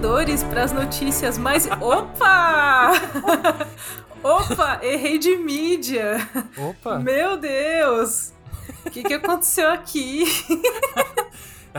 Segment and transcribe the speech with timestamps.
[0.00, 1.68] bastidores para as notícias mais.
[1.80, 2.92] Opa!
[4.22, 6.16] Opa, errei de mídia.
[6.56, 6.98] Opa!
[6.98, 8.32] Meu Deus!
[8.86, 10.24] O que, que aconteceu aqui?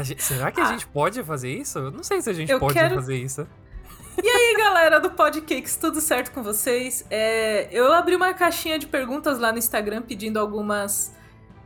[0.04, 0.72] Gente, será que a ah.
[0.72, 1.80] gente pode fazer isso?
[1.80, 2.96] Eu não sei se a gente pode quero...
[2.96, 3.48] fazer isso.
[4.24, 7.04] E aí, galera do Podcakes, tudo certo com vocês?
[7.10, 11.12] É, eu abri uma caixinha de perguntas lá no Instagram pedindo algumas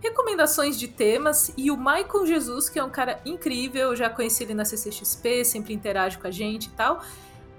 [0.06, 4.54] recomendações de temas e o Michael Jesus, que é um cara incrível, já conheci ele
[4.54, 7.04] na CCXP, sempre interage com a gente e tal.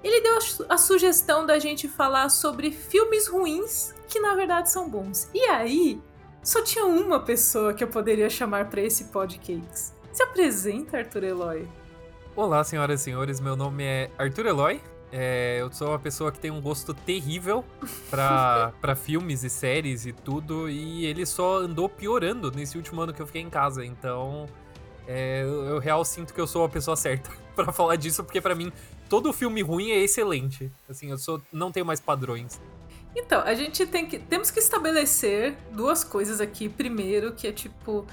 [0.03, 4.89] Ele deu a, a sugestão da gente falar sobre filmes ruins que na verdade são
[4.89, 5.29] bons.
[5.33, 6.01] E aí,
[6.41, 9.91] só tinha uma pessoa que eu poderia chamar para esse podcast.
[10.13, 11.67] Se apresenta, Arthur Eloy.
[12.35, 14.81] Olá, senhoras e senhores, meu nome é Arthur Eloy.
[15.11, 17.63] É, eu sou uma pessoa que tem um gosto terrível
[18.11, 23.21] para filmes e séries e tudo, e ele só andou piorando nesse último ano que
[23.21, 23.85] eu fiquei em casa.
[23.85, 24.47] Então,
[25.07, 28.41] é, eu, eu real sinto que eu sou a pessoa certa para falar disso, porque
[28.41, 28.71] para mim
[29.07, 30.71] todo filme ruim é excelente.
[30.89, 32.59] Assim, eu sou, não tenho mais padrões.
[33.15, 36.69] Então, a gente tem que temos que estabelecer duas coisas aqui.
[36.69, 38.05] Primeiro, que é tipo,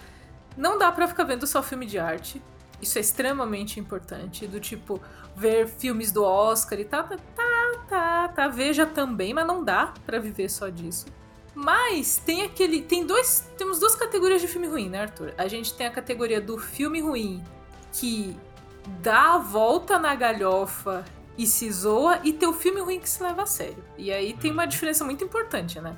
[0.56, 2.40] não dá para ficar vendo só filme de arte.
[2.80, 4.46] Isso é extremamente importante.
[4.46, 5.00] Do tipo,
[5.36, 9.92] ver filmes do Oscar e tal, tá, tá, tá, tá, veja também, mas não dá
[10.06, 11.06] para viver só disso.
[11.54, 12.82] Mas tem aquele.
[12.82, 13.48] Tem dois.
[13.56, 15.34] Temos duas categorias de filme ruim, né, Arthur?
[15.38, 17.44] A gente tem a categoria do filme ruim
[17.92, 18.36] que
[19.00, 21.04] dá a volta na galhofa
[21.38, 23.82] e se zoa, e tem o filme ruim que se leva a sério.
[23.96, 25.96] E aí tem uma diferença muito importante, né?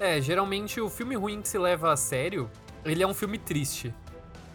[0.00, 2.50] É, geralmente o filme ruim que se leva a sério,
[2.84, 3.94] ele é um filme triste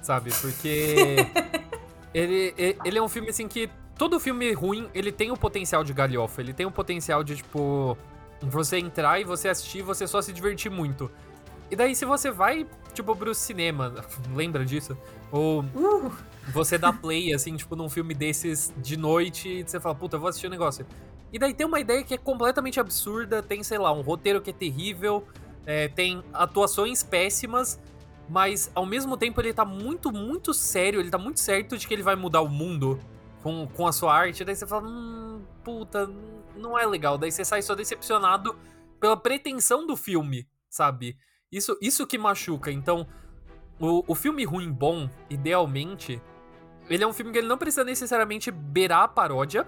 [0.07, 0.31] sabe?
[0.41, 1.17] Porque
[2.13, 5.91] ele, ele é um filme assim que todo filme ruim, ele tem o potencial de
[5.91, 7.97] galhofa, ele tem o potencial de tipo
[8.41, 11.09] você entrar e você assistir, você só se divertir muito.
[11.69, 13.93] E daí se você vai tipo pro cinema,
[14.35, 14.97] lembra disso?
[15.31, 16.11] Ou uh.
[16.53, 20.19] você dá play assim, tipo num filme desses de noite e você fala, puta, eu
[20.19, 20.85] vou assistir o um negócio.
[21.33, 24.51] E daí tem uma ideia que é completamente absurda, tem, sei lá, um roteiro que
[24.51, 25.27] é terrível,
[25.65, 27.77] é, tem atuações péssimas,
[28.29, 31.93] mas ao mesmo tempo ele tá muito, muito sério, ele tá muito certo de que
[31.93, 32.97] ele vai mudar o mundo
[33.47, 34.43] com, com a sua arte.
[34.43, 36.09] Daí você fala, hum, puta,
[36.57, 37.17] não é legal.
[37.17, 38.59] Daí você sai só decepcionado
[38.99, 41.17] pela pretensão do filme, sabe?
[41.49, 42.69] Isso, isso que machuca.
[42.69, 43.07] Então,
[43.79, 46.21] o, o filme ruim bom, idealmente,
[46.89, 49.65] ele é um filme que ele não precisa necessariamente beirar a paródia.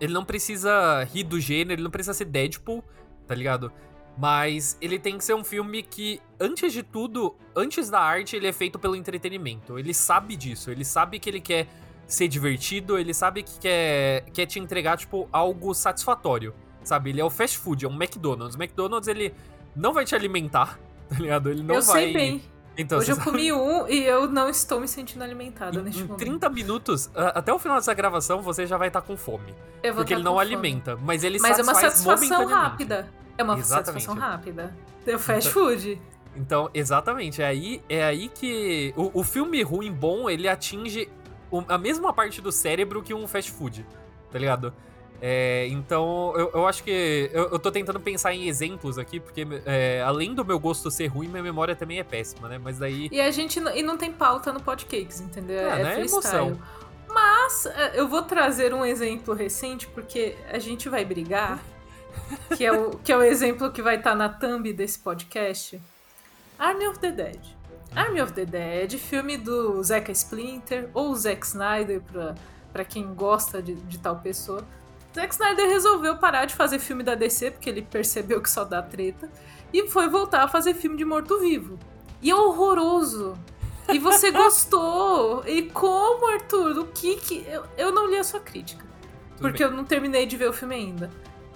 [0.00, 2.82] Ele não precisa rir do gênero, ele não precisa ser Deadpool,
[3.28, 3.70] tá ligado?
[4.18, 8.48] Mas ele tem que ser um filme que, antes de tudo, antes da arte, ele
[8.48, 9.78] é feito pelo entretenimento.
[9.78, 11.68] Ele sabe disso, ele sabe que ele quer
[12.12, 16.54] ser divertido, ele sabe que quer, quer te entregar, tipo, algo satisfatório.
[16.84, 17.10] Sabe?
[17.10, 18.56] Ele é o fast food, é um McDonald's.
[18.56, 19.34] O McDonald's, ele
[19.74, 20.78] não vai te alimentar,
[21.08, 21.50] tá ligado?
[21.50, 22.02] Ele não eu vai.
[22.04, 22.42] Sei bem.
[22.76, 23.30] Então, Hoje eu sabe...
[23.30, 26.20] comi um e eu não estou me sentindo alimentada em, neste em momento.
[26.20, 29.54] 30 minutos, até o final dessa gravação, você já vai estar com fome.
[29.82, 33.12] Eu vou porque ele não alimenta, mas ele mas satisfaz é uma satisfação rápida.
[33.36, 34.04] É uma Exatamente.
[34.04, 34.74] satisfação rápida.
[35.06, 36.00] É o fast então, food.
[36.34, 37.42] Então, exatamente.
[37.42, 38.94] É aí, é aí que.
[38.96, 41.08] O, o filme ruim bom, ele atinge
[41.68, 43.86] a mesma parte do cérebro que um fast food.
[44.30, 44.72] Tá ligado?
[45.24, 47.30] É, então, eu, eu, acho que.
[47.32, 51.06] Eu, eu tô tentando pensar em exemplos aqui, porque é, além do meu gosto ser
[51.06, 52.58] ruim, minha memória também é péssima, né?
[52.58, 53.08] Mas daí.
[53.12, 55.60] E a gente e não tem pauta no Podcakes, entendeu?
[55.60, 55.94] É, é né?
[55.94, 56.48] freestyle.
[56.48, 56.58] Emoção.
[57.08, 61.62] Mas é, eu vou trazer um exemplo recente, porque a gente vai brigar
[62.56, 65.80] que é o, que é o exemplo que vai estar tá na thumb desse podcast.
[66.58, 67.38] Army of the Dead.
[67.94, 72.34] Army of the Dead, filme do Zeca Splinter ou Zack Snyder, pra,
[72.72, 74.64] pra quem gosta de, de tal pessoa.
[75.14, 78.80] Zack Snyder resolveu parar de fazer filme da DC porque ele percebeu que só dá
[78.80, 79.30] treta
[79.72, 81.78] e foi voltar a fazer filme de morto-vivo.
[82.22, 83.34] E é horroroso.
[83.92, 85.42] E você gostou.
[85.46, 86.78] E como, Arthur?
[86.78, 87.44] O que que.
[87.46, 88.84] Eu, eu não li a sua crítica.
[89.36, 89.70] Tudo porque bem.
[89.70, 91.10] eu não terminei de ver o filme ainda.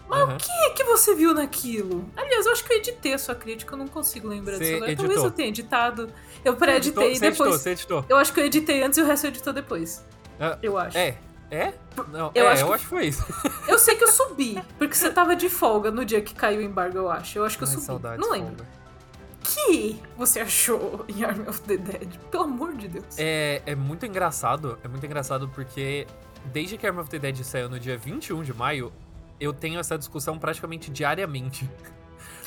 [0.08, 0.34] Mas uhum.
[0.34, 2.08] o que é que você viu naquilo?
[2.16, 4.96] Aliás, eu acho que eu editei a sua crítica, eu não consigo lembrar disso agora.
[4.96, 6.12] Talvez eu tenha editado.
[6.44, 7.40] Eu pré-editei e depois.
[7.40, 8.04] Editou, você editou.
[8.08, 10.04] Eu acho que eu editei antes e o resto editou depois.
[10.38, 10.96] Uh, eu acho.
[10.96, 11.16] É.
[11.50, 11.74] É?
[12.08, 12.74] Não, eu, é, acho, eu que...
[12.74, 13.24] acho que foi isso.
[13.68, 16.62] Eu sei que eu subi, porque você tava de folga no dia que caiu o
[16.62, 17.38] embargo, eu acho.
[17.38, 18.18] Eu acho que eu Ai, subi.
[18.18, 18.56] Não lembro.
[18.56, 18.66] Folga.
[19.42, 22.16] que você achou em Army of the Dead?
[22.30, 23.16] Pelo amor de Deus.
[23.16, 24.78] É, é muito engraçado.
[24.82, 26.06] É muito engraçado porque
[26.52, 28.92] desde que Army of the Dead saiu no dia 21 de maio,
[29.40, 31.68] eu tenho essa discussão praticamente diariamente.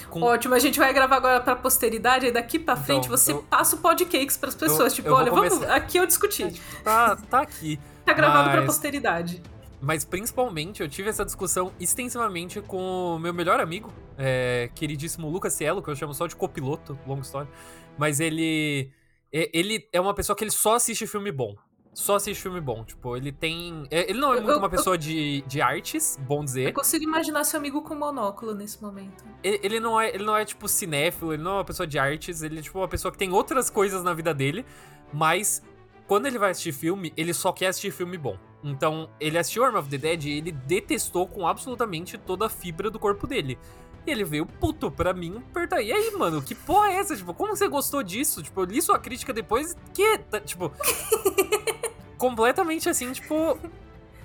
[0.10, 0.22] Com...
[0.24, 3.44] Ótimo, a gente vai gravar agora pra posteridade e daqui pra frente então, você eu...
[3.44, 4.92] passa o podcakes pras pessoas.
[4.92, 5.62] Eu, tipo, eu olha, vamos.
[5.64, 6.60] Aqui eu discuti.
[6.84, 7.80] Tá, tá aqui.
[8.04, 8.56] tá gravado mas...
[8.56, 9.42] pra posteridade.
[9.82, 15.54] Mas principalmente eu tive essa discussão extensivamente com o meu melhor amigo, é, queridíssimo Lucas
[15.54, 17.50] Cielo, que eu chamo só de copiloto, longa história.
[17.98, 18.92] Mas ele.
[19.32, 21.56] Ele é uma pessoa que ele só assiste filme bom.
[21.94, 22.84] Só assiste filme bom.
[22.86, 23.86] Tipo, ele tem.
[23.92, 26.74] é, Ele não é Eu- muito eu- uma pessoa de, de artes, bom Eu dizer.
[26.74, 29.24] consigo imaginar seu amigo com monóculo nesse momento.
[29.44, 32.00] Ele, ele não é, ele não é, tipo, cinéfilo, ele não é uma pessoa de
[32.00, 34.66] artes, ele é, tipo, uma pessoa que tem outras coisas na vida dele,
[35.14, 35.62] mas
[36.08, 38.38] quando ele vai assistir filme, ele só quer assistir filme bom.
[38.64, 42.90] Então, ele assistiu Arm of the Dead e ele detestou com absolutamente toda a fibra
[42.90, 43.58] do corpo dele.
[44.08, 47.16] E ele veio puto pra mim perguntar: E aí, mano, que porra é essa?
[47.16, 48.42] Tipo, como você gostou disso?
[48.42, 49.76] Tipo, eu li sua crítica depois.
[49.94, 50.18] Que?
[50.18, 50.72] Tá, Tipo.
[52.20, 53.58] Completamente assim, tipo.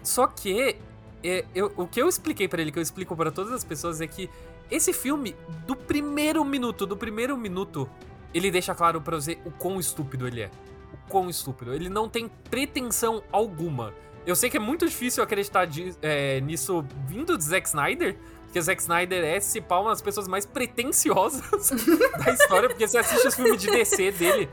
[0.02, 0.76] Só que.
[1.22, 4.02] é, eu- o que eu expliquei pra ele, que eu explico pra todas as pessoas,
[4.02, 4.28] é que
[4.70, 5.34] esse filme,
[5.66, 7.88] do primeiro minuto, do primeiro minuto,
[8.34, 10.50] ele deixa claro pra você o quão estúpido ele é.
[10.92, 11.72] O quão estúpido.
[11.72, 13.94] Ele não tem pretensão alguma.
[14.26, 18.60] Eu sei que é muito difícil acreditar de- é, nisso vindo de Zack Snyder, porque
[18.60, 21.70] Zack Snyder é, se pá, uma das pessoas mais pretensiosas
[22.24, 24.48] da história, porque você assiste os filmes de DC dele,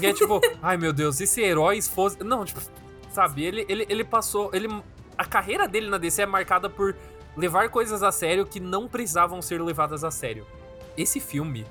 [0.00, 2.22] e é tipo, ai meu Deus, e se heróis fossem.
[2.24, 2.60] Não, tipo,
[3.16, 4.50] sabe, ele, ele, ele passou.
[4.52, 4.68] Ele,
[5.16, 6.94] a carreira dele na DC é marcada por
[7.36, 10.46] levar coisas a sério que não precisavam ser levadas a sério.
[10.96, 11.66] Esse filme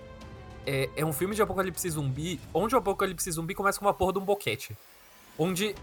[0.65, 4.13] é, é um filme de apocalipse zumbi, onde o apocalipse zumbi começa com uma porra
[4.13, 4.75] de um boquete.
[5.37, 5.75] Onde,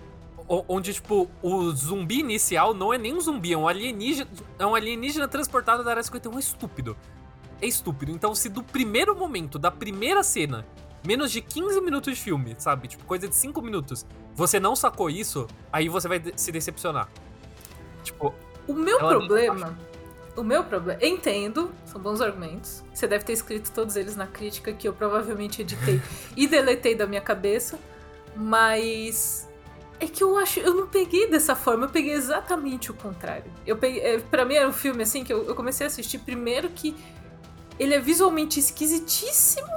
[0.48, 4.74] onde tipo, o zumbi inicial não é nem um zumbi, é um alienígena, é um
[4.74, 6.96] alienígena transportado da área 51, é estúpido.
[7.60, 8.10] É estúpido.
[8.10, 10.66] Então, se do primeiro momento, da primeira cena,
[11.06, 12.88] menos de 15 minutos de filme, sabe?
[12.88, 17.08] Tipo, coisa de 5 minutos, você não sacou isso, aí você vai de- se decepcionar.
[18.02, 18.34] Tipo,
[18.66, 19.78] O meu problema.
[20.36, 20.98] O meu problema.
[21.04, 22.82] Entendo, são bons argumentos.
[22.94, 26.00] Você deve ter escrito todos eles na crítica que eu provavelmente editei
[26.36, 27.78] e deletei da minha cabeça.
[28.34, 29.48] Mas.
[30.00, 30.58] É que eu acho.
[30.60, 33.44] Eu não peguei dessa forma, eu peguei exatamente o contrário.
[33.66, 34.00] Eu peguei.
[34.00, 36.96] é, Pra mim era um filme assim que eu, eu comecei a assistir primeiro que
[37.78, 39.68] ele é visualmente esquisitíssimo.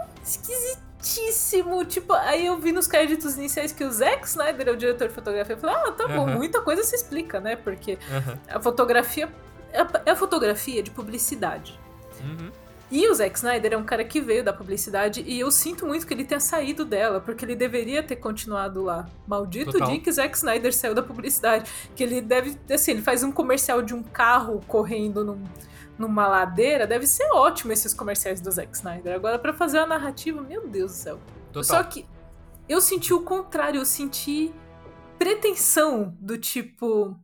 [1.88, 5.13] Tipo, aí eu vi nos créditos iniciais que o Zack Snyder é o diretor de
[5.13, 5.56] fotografia.
[5.56, 6.36] Eu falei, ah, tá bom, Aham.
[6.36, 7.56] muita coisa se explica, né?
[7.56, 9.30] Porque aham, a fotografia
[9.72, 11.80] é a- é a fotografia de publicidade.
[12.22, 12.50] uhum.
[12.92, 16.06] E o Zack Snyder é um cara que veio da publicidade e eu sinto muito
[16.06, 19.08] que ele tenha saído dela, porque ele deveria ter continuado lá.
[19.28, 19.88] Maldito Total.
[19.90, 21.69] dia que Zack Snyder saiu da publicidade.
[21.96, 25.44] Que ele deve, assim, ele faz um comercial de um carro correndo num-
[25.97, 29.15] numa ladeira, deve ser ótimo esses comerciais do Zack Snyder.
[29.15, 31.19] Agora, pra fazer a narrativa, meu Deus do céu.
[31.51, 31.63] Total.
[31.63, 32.06] Só que
[32.68, 34.53] eu senti o contrário, eu senti
[35.18, 37.18] pretensão do tipo.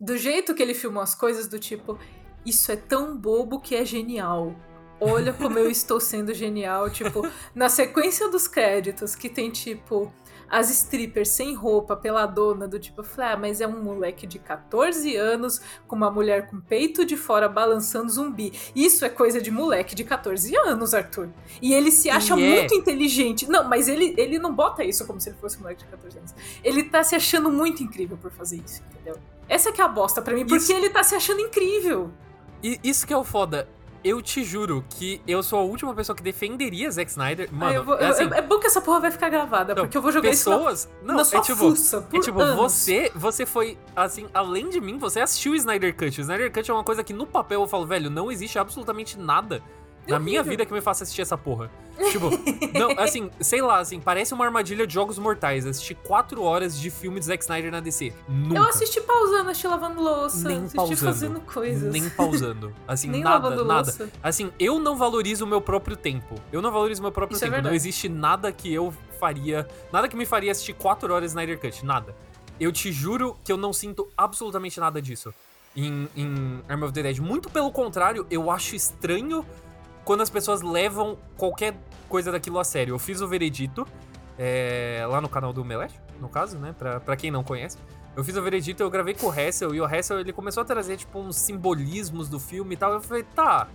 [0.00, 1.96] Do jeito que ele filmou as coisas, do tipo,
[2.44, 4.54] isso é tão bobo que é genial.
[5.00, 6.90] Olha como eu estou sendo genial.
[6.90, 7.22] Tipo,
[7.54, 10.12] na sequência dos créditos, que tem, tipo,
[10.52, 14.38] as strippers sem roupa, peladona, do tipo, eu falei, ah, mas é um moleque de
[14.38, 18.52] 14 anos com uma mulher com peito de fora balançando zumbi.
[18.76, 21.30] Isso é coisa de moleque de 14 anos, Arthur.
[21.62, 22.56] E ele se acha E é.
[22.60, 23.48] muito inteligente.
[23.48, 26.18] Não, mas ele, ele não bota isso como se ele fosse um moleque de 14
[26.18, 26.34] anos.
[26.62, 29.16] Ele tá se achando muito incrível por fazer isso, entendeu?
[29.48, 32.10] Essa que é a bosta pra mim, porque Isso- ele tá se achando incrível.
[32.62, 33.66] E isso que é o foda.
[34.04, 37.48] Eu te juro que eu sou a última pessoa que defenderia Zack Snyder.
[37.52, 39.74] Ah, Mano, eu vou- é assim, é, é bom que essa porra vai ficar gravada,
[39.76, 40.88] Não, porque eu vou jogar isso pessoas.
[41.02, 41.56] na, Não, na sua é tipo.
[41.58, 42.56] fuça É tipo, anos.
[42.56, 46.18] você, você foi, assim, além de mim, você assistiu o Snyder Cut.
[46.18, 49.16] O Snyder Cut é uma coisa que no papel eu falo, velho, não existe absolutamente
[49.16, 49.62] nada
[50.06, 50.50] na minha horrível.
[50.50, 51.70] vida que me faça assistir essa porra.
[52.10, 52.30] Tipo,
[52.76, 55.66] não, assim, sei lá, assim, parece uma armadilha de jogos mortais.
[55.66, 58.12] Assistir quatro horas de filme de Zack Snyder na DC.
[58.28, 58.56] Nunca.
[58.56, 61.00] Eu assisti pausando, assisti lavando louça, Nem assisti pausando.
[61.04, 61.92] fazendo coisas.
[61.92, 62.74] Nem pausando.
[62.88, 63.62] Assim, Nem nada, nada.
[63.62, 64.10] louça.
[64.22, 66.34] Assim, eu não valorizo o meu próprio tempo.
[66.50, 67.56] Eu não valorizo o meu próprio Isso é tempo.
[67.58, 67.76] não verdade.
[67.76, 69.68] existe nada que eu faria.
[69.92, 71.84] Nada que me faria assistir 4 horas de Snyder Cut.
[71.84, 72.16] Nada.
[72.58, 75.32] Eu te juro que eu não sinto absolutamente nada disso
[75.76, 77.18] em, em Arm of the Dead.
[77.18, 79.44] Muito pelo contrário, eu acho estranho
[80.04, 81.74] quando as pessoas levam qualquer
[82.08, 82.94] coisa daquilo a sério.
[82.94, 83.86] Eu fiz o veredito
[84.38, 86.74] é, lá no canal do Melete, no caso, né?
[86.78, 87.78] Pra, pra quem não conhece.
[88.14, 90.64] Eu fiz o veredito, eu gravei com o Hessel, e o Hessel ele começou a
[90.64, 92.92] trazer, tipo, uns simbolismos do filme e tal.
[92.92, 93.68] Eu falei, tá,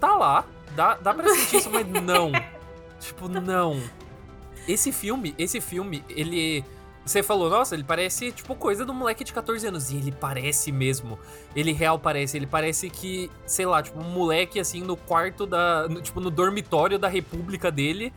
[0.00, 2.32] tá lá, dá, dá pra sentir isso, mas não.
[3.00, 3.82] Tipo, não.
[4.66, 6.64] Esse filme, esse filme, ele.
[7.04, 9.90] Você falou, nossa, ele parece, tipo, coisa do moleque de 14 anos.
[9.90, 11.18] E ele parece mesmo.
[11.54, 12.36] Ele real parece.
[12.38, 15.86] Ele parece que, sei lá, tipo, um moleque, assim, no quarto da.
[15.88, 18.12] no- tipo, no dormitório da república dele,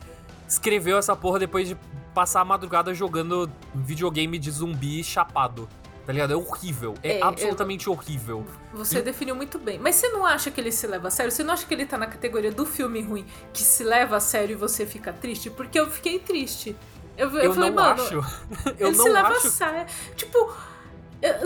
[0.48, 1.76] escreveu essa porra depois de
[2.14, 5.68] passar a madrugada jogando videogame de zumbi chapado.
[6.06, 6.32] Tá ligado?
[6.32, 6.94] É horrível.
[7.02, 8.46] É, É, eu- absolutamente horrível.
[8.72, 9.78] Você definiu muito bem.
[9.78, 11.30] Mas você não acha que ele se leva a sério?
[11.30, 14.20] Você não acha que ele tá na categoria do filme ruim que se leva a
[14.20, 15.50] sério e você fica triste?
[15.50, 16.74] Porque eu fiquei triste.
[17.18, 18.14] Eu, eu Eu, falei, não mano, acho.
[18.78, 19.48] Eu ele não se leva a acho.
[19.50, 19.86] sério.
[20.16, 20.52] Tipo,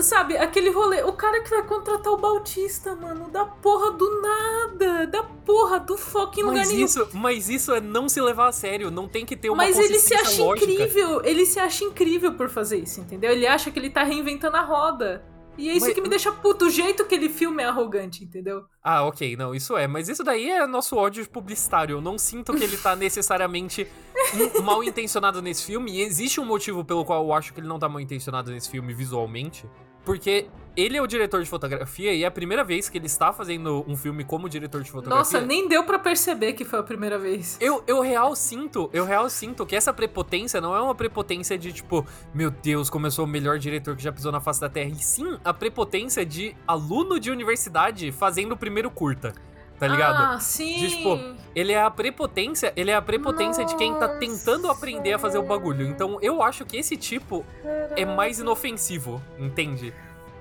[0.01, 1.01] sabe, aquele rolê.
[1.03, 5.07] O cara que vai contratar o Bautista, mano, da porra do nada.
[5.07, 6.85] Da porra do fucking lugar Mas nenhum.
[6.85, 9.77] isso, mas isso é não se levar a sério, não tem que ter uma Mas
[9.79, 10.69] ele se acha lógica.
[10.71, 13.31] incrível, ele se acha incrível por fazer isso, entendeu?
[13.31, 15.25] Ele acha que ele tá reinventando a roda.
[15.55, 18.23] E é isso Mas- que me deixa puto, o jeito que ele filma é arrogante,
[18.23, 18.63] entendeu?
[18.83, 19.85] Ah, ok, não, isso é.
[19.85, 21.97] Mas isso daí é nosso ódio publicitário.
[21.97, 23.87] Eu não sinto que ele tá necessariamente
[24.59, 25.91] um- mal intencionado nesse filme.
[25.91, 28.69] E existe um motivo pelo qual eu acho que ele não tá mal intencionado nesse
[28.69, 29.65] filme visualmente.
[30.05, 33.31] Porque ele é o diretor de fotografia e é a primeira vez que ele está
[33.31, 35.17] fazendo um filme como diretor de fotografia.
[35.17, 37.57] Nossa, nem deu pra perceber que foi a primeira vez.
[37.61, 41.71] Eu, eu real sinto, eu real sinto que essa prepotência não é uma prepotência de
[41.71, 44.67] tipo, meu Deus, como eu sou o melhor diretor que já pisou na face da
[44.67, 44.89] Terra.
[44.89, 49.33] E sim a prepotência de aluno de universidade fazendo o primeiro curta.
[49.83, 50.35] Tá ligado?
[50.35, 50.77] Ah, sim.
[50.79, 51.19] De, tipo,
[51.53, 54.19] Ele é a prepotência, ele é a prepotência de quem tá Nossa.
[54.19, 55.85] tentando aprender a fazer o bagulho.
[55.85, 57.45] Então eu acho que esse tipo
[57.95, 59.93] é mais inofensivo, entende?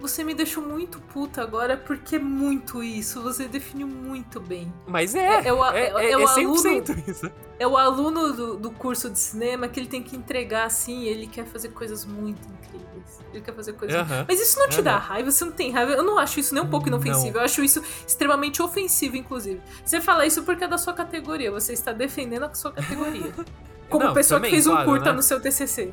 [0.02, 3.22] Você me deixou muito puta agora porque é muito isso.
[3.22, 4.70] Você definiu muito bem.
[4.86, 7.30] Mas é, É- é o- é, é- é, é o é 100% isso.
[7.58, 11.28] É o aluno do, do curso de cinema que ele tem que entregar assim, ele
[11.28, 13.20] quer fazer coisas muito incríveis.
[13.32, 13.96] Ele quer fazer coisas.
[13.96, 14.24] Aham.
[14.28, 14.98] Mas isso não te dá Aham.
[15.00, 15.92] raiva, você não tem raiva.
[15.92, 19.60] Eu não acho isso nem um pouco inofensivo, eu acho isso extremamente ofensivo, inclusive.
[19.84, 23.32] Você fala isso porque é da sua categoria, você está defendendo a sua categoria.
[23.88, 25.12] Como Não, pessoa também, que fez um claro, curta né?
[25.12, 25.92] no seu TCC.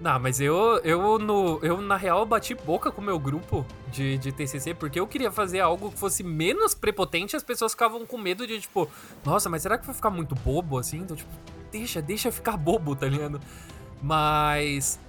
[0.00, 4.16] Não, mas eu, eu, no, eu, na real, bati boca com o meu grupo de,
[4.18, 8.16] de TCC, porque eu queria fazer algo que fosse menos prepotente, as pessoas ficavam com
[8.16, 8.88] medo de, tipo,
[9.24, 10.98] nossa, mas será que vai ficar muito bobo, assim?
[10.98, 11.30] Então, tipo,
[11.72, 13.40] deixa, deixa ficar bobo, tá ligado?
[14.00, 15.00] Mas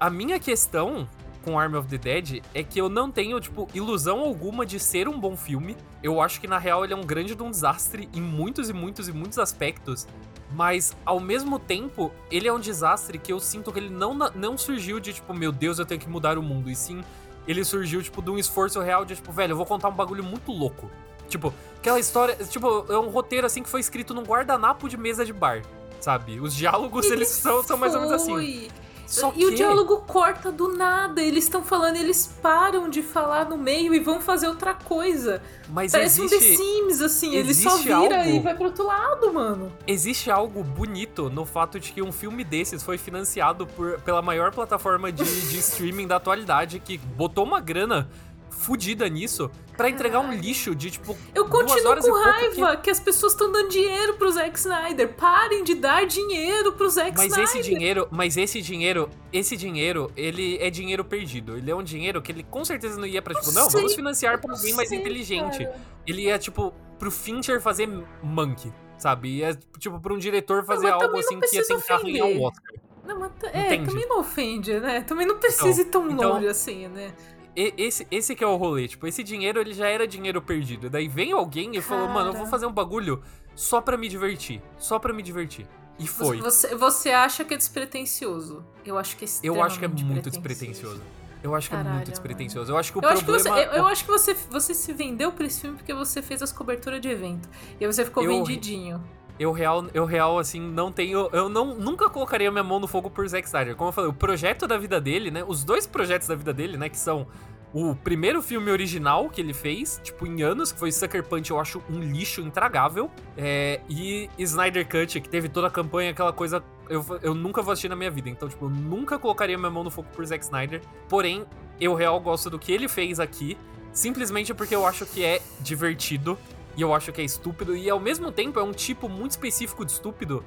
[0.00, 1.08] a minha questão
[1.44, 5.08] com Army of the Dead é que eu não tenho, tipo, ilusão alguma de ser
[5.08, 5.76] um bom filme.
[6.02, 8.72] Eu acho que, na real, ele é um grande de um desastre em muitos e
[8.72, 10.06] muitos e muitos aspectos.
[10.54, 14.58] Mas, ao mesmo tempo, ele é um desastre que eu sinto que ele não, não
[14.58, 16.70] surgiu de, tipo, meu Deus, eu tenho que mudar o mundo.
[16.70, 17.02] E sim,
[17.46, 20.22] ele surgiu, tipo, de um esforço real de, tipo, velho, eu vou contar um bagulho
[20.22, 20.90] muito louco.
[21.28, 25.24] Tipo, aquela história, tipo, é um roteiro, assim, que foi escrito num guardanapo de mesa
[25.24, 25.62] de bar,
[26.00, 26.38] sabe?
[26.38, 28.68] Os diálogos, eles são, são mais ou menos assim.
[29.12, 29.46] Só e que...
[29.46, 31.20] o diálogo corta do nada.
[31.20, 35.42] Eles estão falando, eles param de falar no meio e vão fazer outra coisa.
[35.68, 36.34] Mas Parece existe...
[36.34, 37.34] um The Sims, assim.
[37.34, 39.72] Ele só vira algo- e vai pro outro lado, mano.
[39.86, 44.50] Existe algo bonito no fato de que um filme desses foi financiado por, pela maior
[44.50, 48.08] plataforma de, de streaming da atualidade, que botou uma grana
[48.52, 52.90] fudida nisso pra entregar um lixo de, tipo, Eu continuo com raiva que...
[52.90, 55.08] as pessoas estão dando dinheiro pro Zack Snyder.
[55.14, 57.44] Parem de dar dinheiro pro Zack Mas Snyder.
[57.44, 61.56] esse dinheiro, mas esse dinheiro, esse dinheiro, ele é dinheiro perdido.
[61.56, 63.94] Ele é um dinheiro que ele com certeza não ia pra, tipo, não, sei, vamos
[63.94, 65.64] financiar pra alguém mais sei, inteligente.
[65.64, 65.80] cara.
[66.06, 67.88] Ele ia, tipo, pro Fincher fazer
[68.22, 69.38] Monkey, sabe?
[69.38, 72.22] Ia, tipo, pra um diretor fazer mas algo não assim que ia tentar ofender.
[72.22, 72.74] o Oscar.
[73.04, 73.90] Não, mas é, Entende?
[73.90, 75.00] também não ofende, né?
[75.00, 77.12] Também não precisa ir tão então- longe assim, né?
[77.54, 80.88] E- Esse, esse que é o rolê, tipo, esse dinheiro ele já era dinheiro perdido.
[80.88, 82.50] Daí vem alguém e falou, mano, eu vou Cara.
[82.50, 83.22] fazer um bagulho
[83.54, 84.62] só pra me divertir.
[84.78, 85.66] Só pra me divertir.
[85.98, 86.38] E foi.
[86.40, 88.64] Você, você acha que é despretensioso?
[88.84, 91.02] Eu acho que é Eu acho que é muito despretensioso.
[91.42, 92.70] Eu acho que é Caralho, muito despretensioso.
[92.72, 93.56] Eu acho que o Eu acho, que problema.
[93.56, 96.40] você, eu, eu acho que você, você se vendeu pra esse filme porque você fez
[96.40, 97.48] as coberturas de evento.
[97.80, 99.02] E aí você ficou Eu- vendidinho.
[99.42, 101.28] Eu real, eu real, assim, não tenho.
[101.32, 103.74] Eu não, nunca colocaria minha mão no fogo por Zack Snyder.
[103.74, 105.42] Como eu falei, o projeto da vida dele, né?
[105.44, 106.88] Os dois projetos da vida dele, né?
[106.88, 107.26] Que são
[107.74, 111.58] o primeiro filme original que ele fez, tipo, em anos, que foi Sucker Punch, eu
[111.58, 113.10] acho um lixo intragável.
[113.36, 116.62] É, e Snyder Cut, que teve toda a campanha, aquela coisa.
[116.88, 118.30] Eu, eu nunca vou assistir na minha vida.
[118.30, 120.80] Então, tipo, eu nunca colocaria minha mão no fogo por Zack Snyder.
[121.08, 121.44] Porém,
[121.80, 123.58] eu real gosto do que ele fez aqui.
[123.92, 126.38] Simplesmente porque eu acho que é divertido.
[126.76, 127.76] E eu acho que é estúpido.
[127.76, 130.44] E ao mesmo tempo é um tipo muito específico de estúpido.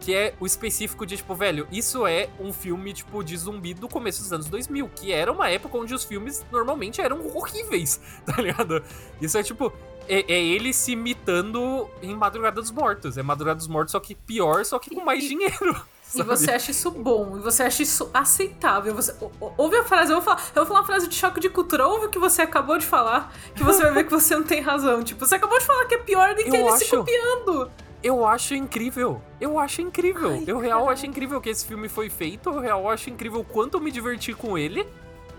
[0.00, 3.88] Que é o específico de, tipo, velho, isso é um filme, tipo, de zumbi do
[3.88, 4.88] começo dos anos 2000.
[4.94, 8.82] Que era uma época onde os filmes normalmente eram horríveis, tá ligado?
[9.20, 9.72] Isso é, tipo,
[10.08, 13.18] é, é ele se imitando em Madrugada dos Mortos.
[13.18, 15.84] É Madrugada dos Mortos, só que pior, só que com mais dinheiro.
[16.14, 18.94] E você acha isso bom, e você acha isso aceitável.
[18.94, 21.14] Você, ou- ou- ouve a frase, eu vou, falar, eu vou falar uma frase de
[21.14, 21.86] choque de cultura.
[21.86, 24.60] Ouve o que você acabou de falar, que você vai ver que você não tem
[24.60, 25.02] razão.
[25.02, 27.70] Tipo, você acabou de falar que é pior do que ele se acho- copiando.
[28.02, 29.20] Eu acho incrível.
[29.40, 30.30] Eu acho incrível.
[30.30, 30.92] Ai, eu real caralho.
[30.92, 32.48] acho incrível que esse filme foi feito.
[32.48, 34.84] Eu real acho incrível o quanto eu me diverti com ele.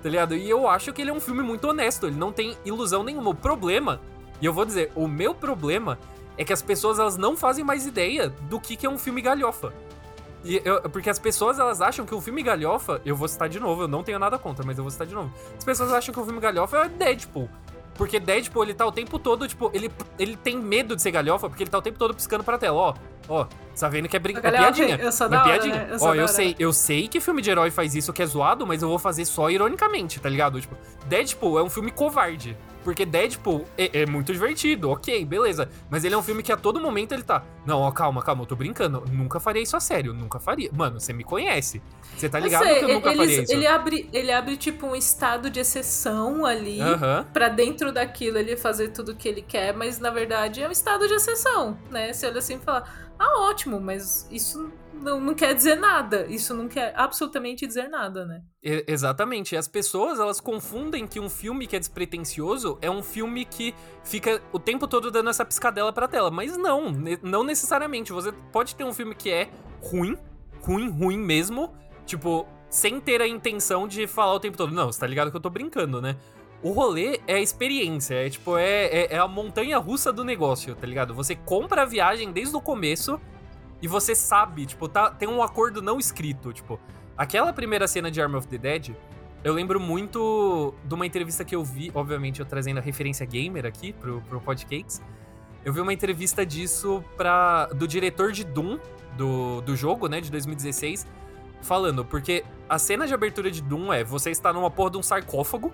[0.04, 0.36] Tá ligado?
[0.36, 2.08] E eu acho que ele é um filme muito honesto.
[2.08, 3.30] Ele não tem ilusão nenhuma.
[3.32, 4.00] O problema,
[4.42, 5.98] e eu vou dizer, o meu problema
[6.38, 9.22] é que as pessoas elas não fazem mais ideia do que, que é um filme
[9.22, 9.74] galhofa.
[10.44, 13.60] E eu- porque as pessoas elas acham que um filme galhofa, eu vou citar de
[13.60, 15.32] novo, eu não tenho nada contra, mas eu vou citar de novo.
[15.58, 17.50] As pessoas acham que um filme galhofa é Deadpool.
[17.96, 21.50] Porque Deadpool, ele tá o tempo todo, tipo, ele, ele tem medo de ser galhofa,
[21.50, 22.78] porque ele tá o tempo todo piscando pra tela.
[22.78, 22.94] Ó,
[23.28, 23.46] ó,
[23.78, 24.38] tá vendo que é, brin...
[24.38, 24.96] é piadinha.
[24.96, 25.76] eu sou é da hora, piadinha.
[25.76, 25.88] né?
[25.92, 26.28] Eu Ó, eu hora.
[26.30, 28.98] sei, eu sei que filme de herói faz isso que é zoado, mas eu vou
[29.00, 30.62] fazer só ironicamente, tá ligado?
[30.62, 30.78] Tipo,
[31.08, 32.56] Deadpool é um filme covarde.
[32.84, 35.70] Porque Deadpool é, é, muito divertido, ok, beleza.
[35.90, 37.44] Mas ele é um filme que a todo momento ele tá.
[37.66, 39.04] Não, ó, calma, calma, eu tô brincando.
[39.12, 40.70] Nunca faria isso a sério, nunca faria.
[40.74, 41.82] Mano, você me conhece.
[42.16, 43.52] Você tá ligado sei, que eu nunca faria isso.
[43.52, 46.80] Ele abre, ele abre, tipo, um estado de exceção ali.
[46.80, 47.24] Uhum.
[47.34, 50.72] pra dentro daquilo ele fazer tudo o que ele quer, mas na verdade é um
[50.72, 52.14] estado de exceção, né?
[52.14, 52.86] Você olha assim e fala,
[53.18, 56.26] ah, ótimo, mas isso não, não quer dizer nada.
[56.28, 58.42] Isso não quer absolutamente dizer nada, né?
[58.64, 59.56] E, exatamente.
[59.56, 64.42] As pessoas, elas confundem que um filme que é despretensioso é um filme que fica
[64.52, 66.30] o tempo todo dando essa piscadela pra tela.
[66.30, 66.92] Mas não,
[67.24, 68.12] não necessariamente.
[68.12, 69.50] Você pode ter um filme que é
[69.82, 70.18] ruim,
[70.62, 71.74] ruim, ruim mesmo,
[72.06, 74.74] tipo, sem ter a intenção de falar o tempo todo.
[74.74, 76.16] Não, você tá ligado que eu tô brincando, né?
[76.62, 80.76] O rolê é a experiência, é tipo, é, é, é a montanha russa do negócio,
[80.76, 81.14] tá ligado?
[81.14, 83.20] Você compra a viagem desde o começo
[83.82, 86.80] e você sabe, tipo, tá, tem um acordo não escrito, tipo.
[87.18, 88.96] Aquela primeira cena de Arm of the Dead,
[89.44, 93.66] eu lembro muito de uma entrevista que eu vi, obviamente eu trazendo a referência gamer
[93.66, 95.02] aqui pro, pro Podcakes.
[95.64, 98.80] Eu vi uma entrevista disso pra, do diretor de Doom,
[99.18, 101.06] do, do jogo, né, de 2016,
[101.62, 105.04] falando, porque a cena de abertura de Doom é você está numa porra de um
[105.04, 105.74] sarcófago,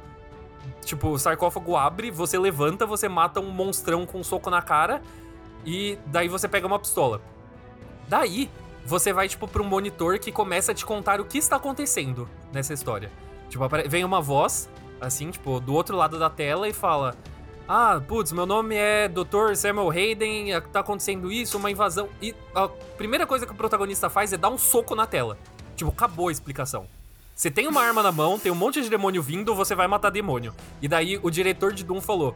[0.84, 5.02] tipo, o sarcófago abre, você levanta, você mata um monstrão com um soco na cara,
[5.66, 7.22] e daí você pega uma pistola.
[8.08, 8.50] Daí,
[8.86, 12.30] você vai, tipo, pra um monitor que começa a te contar o que está acontecendo
[12.54, 13.12] nessa história.
[13.50, 14.70] Tipo, vem uma voz,
[15.02, 17.16] assim, tipo, do outro lado da tela e fala:
[17.68, 19.56] Ah, putz, meu nome é Dr.
[19.56, 22.10] Samuel Hayden, tá acontecendo isso, uma invasão.
[22.22, 25.38] E a primeira coisa que o protagonista faz é dar um soco na tela.
[25.76, 26.88] Tipo, acabou a explicação.
[27.36, 30.10] Você tem uma arma na mão, tem um monte de demônio vindo, você vai matar
[30.10, 30.54] demônio.
[30.82, 32.36] E daí o diretor de Doom falou: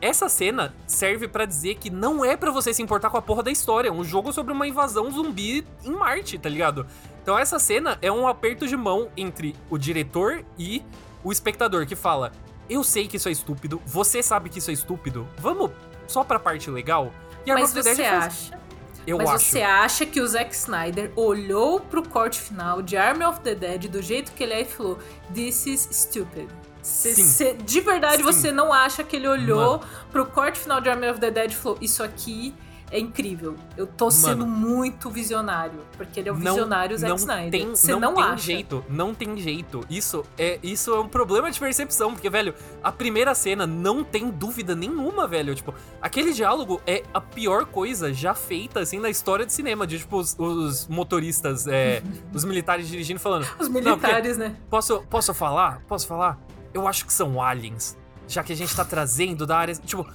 [0.00, 3.42] essa cena serve para dizer que não é para você se importar com a porra
[3.42, 3.88] da história.
[3.88, 6.86] É um jogo sobre uma invasão zumbi em Marte, tá ligado?
[7.22, 10.82] Então essa cena é um aperto de mão entre o diretor e
[11.24, 12.32] o espectador que fala:
[12.68, 15.70] Eu sei que isso é estúpido, você sabe que isso é estúpido, vamos
[16.06, 17.12] só pra parte legal.
[17.44, 18.58] E Mas você acha?
[19.06, 19.44] Eu Mas acho.
[19.44, 23.88] você acha que o Zack Snyder olhou pro corte final de Army of the Dead
[23.88, 24.98] do jeito que ele é e falou:
[25.32, 26.48] This is stupid.
[26.86, 28.22] Cê, cê, de verdade, Sim.
[28.22, 29.82] você não acha que ele olhou Mano.
[30.12, 32.54] pro corte final de Army of the Dead e falou: Isso aqui
[32.92, 33.56] é incrível.
[33.76, 35.80] Eu tô sendo muito visionário.
[35.96, 37.66] Porque ele é o visionário Zack não Snyder.
[37.70, 38.36] Você não, não tem acha.
[38.36, 39.80] jeito, não tem jeito.
[39.90, 42.12] Isso é, isso é um problema de percepção.
[42.12, 45.56] Porque, velho, a primeira cena não tem dúvida nenhuma, velho.
[45.56, 49.88] Tipo, aquele diálogo é a pior coisa já feita, assim, na história de cinema.
[49.88, 52.00] De, tipo, os, os motoristas, é,
[52.32, 53.48] os militares dirigindo falando.
[53.58, 54.54] Os militares, né?
[54.70, 55.82] Posso, posso falar?
[55.88, 56.45] Posso falar?
[56.76, 57.96] Eu acho que são aliens.
[58.28, 59.74] Já que a gente tá trazendo da área.
[59.74, 60.06] Tipo.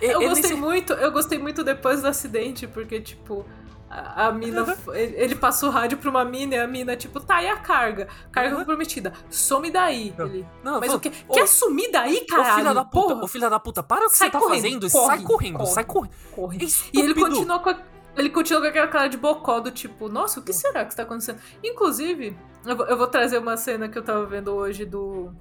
[0.00, 3.44] Eu gostei muito, eu gostei muito depois do acidente, porque, tipo,
[3.90, 4.62] a, a mina.
[4.62, 4.94] Uhum.
[4.94, 8.08] Ele passou o rádio pra uma mina e a mina, tipo, tá aí a carga.
[8.32, 8.60] Carga uhum.
[8.60, 9.12] comprometida.
[9.28, 10.14] Some daí.
[10.16, 10.26] Não.
[10.26, 10.46] Ele.
[10.62, 11.12] Não, Mas o que?
[11.28, 12.52] Ô, Quer sumir daí, caralho?
[12.52, 14.62] Ô, filha da puta, ô, filha da puta, para o que sai você tá correndo,
[14.62, 14.90] fazendo.
[14.90, 16.12] Corre, sai correndo, corre, sai correndo.
[16.32, 16.58] Corre.
[16.64, 17.78] É e ele continuou com a,
[18.16, 21.02] ele continua com aquela cara de bocó do tipo, nossa, o que será que está
[21.02, 21.38] acontecendo?
[21.62, 25.32] Inclusive, eu vou, eu vou trazer uma cena que eu tava vendo hoje do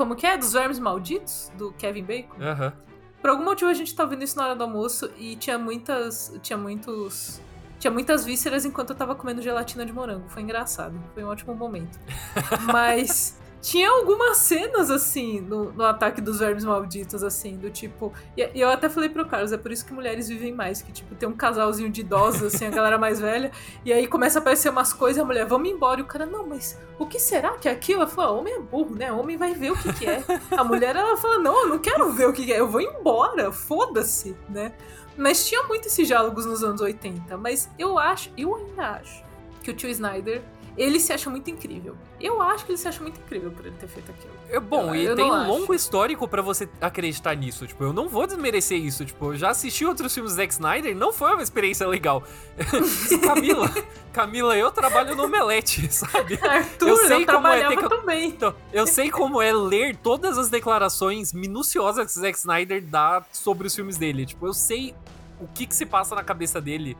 [0.00, 0.34] como que é?
[0.34, 2.34] Dos Vermes Malditos, do Kevin Bacon.
[2.38, 2.72] Uhum.
[3.20, 6.34] Por algum motivo a gente tá vendo isso na hora do almoço e tinha muitas.
[6.40, 7.38] Tinha muitos.
[7.78, 10.26] Tinha muitas vísceras enquanto eu tava comendo gelatina de morango.
[10.30, 10.98] Foi engraçado.
[11.12, 11.98] Foi um ótimo momento.
[12.72, 13.38] Mas.
[13.60, 18.10] Tinha algumas cenas, assim, no, no ataque dos vermes malditos, assim, do tipo.
[18.34, 20.90] E, e, eu até falei pro Carlos, é por isso que mulheres vivem mais, que,
[20.90, 23.52] tipo, tem um casalzinho de idosos, assim, a galera mais velha,
[23.84, 26.00] e aí começa a aparecer umas coisas a mulher, vamos embora.
[26.00, 28.00] E o cara, não, mas o que será que é aquilo?
[28.00, 29.12] Ela fala, homem é burro, né?
[29.12, 30.24] Homem vai ver o que, que é.
[30.56, 32.80] A mulher, ela fala, não, eu não quero ver o que, que é, eu vou
[32.80, 34.72] embora, foda-se, né?
[35.16, 39.22] Mas tinha muito esses diálogos nos anos 80, mas eu acho, eu ainda acho,
[39.62, 40.42] que o tio Snyder
[40.80, 41.94] ele se acha muito incrível.
[42.18, 44.32] Eu acho que ele se acha muito incrível por ele ter feito aquilo.
[44.48, 45.50] É bom, eu, e eu tem um acho.
[45.50, 47.66] longo histórico para você acreditar nisso.
[47.66, 49.04] Tipo, eu não vou desmerecer isso.
[49.04, 52.24] Tipo, eu já assisti outros filmes do Zack Snyder, não foi uma experiência legal.
[53.22, 53.70] Camila,
[54.10, 56.38] Camila, eu trabalho no Omelete, sabe?
[56.42, 57.88] Arthur, eu sei eu como é ter que...
[57.88, 58.28] também.
[58.30, 63.22] Então, eu sei como é ler todas as declarações minuciosas que o Zack Snyder dá
[63.30, 64.24] sobre os filmes dele.
[64.24, 64.94] Tipo, eu sei
[65.38, 66.96] o que, que se passa na cabeça dele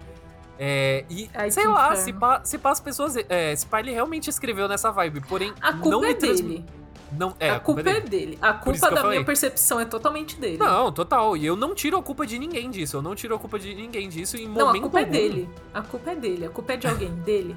[0.62, 3.16] é, e, Ai, sei lá, se pá, se pá as pessoas.
[3.30, 5.54] É, se pá ele realmente escreveu nessa vibe, porém.
[5.58, 6.66] A culpa não é dele.
[7.12, 8.38] Não, é, a, a culpa, culpa é dele.
[8.42, 10.58] A culpa da minha percepção é totalmente dele.
[10.58, 11.34] Não, total.
[11.34, 12.98] E eu não tiro a culpa de ninguém disso.
[12.98, 15.10] Eu não tiro a culpa de ninguém disso em momento Não, a culpa algum.
[15.10, 15.48] é dele.
[15.72, 16.44] A culpa é dele.
[16.44, 17.14] A culpa é de alguém.
[17.24, 17.56] dele.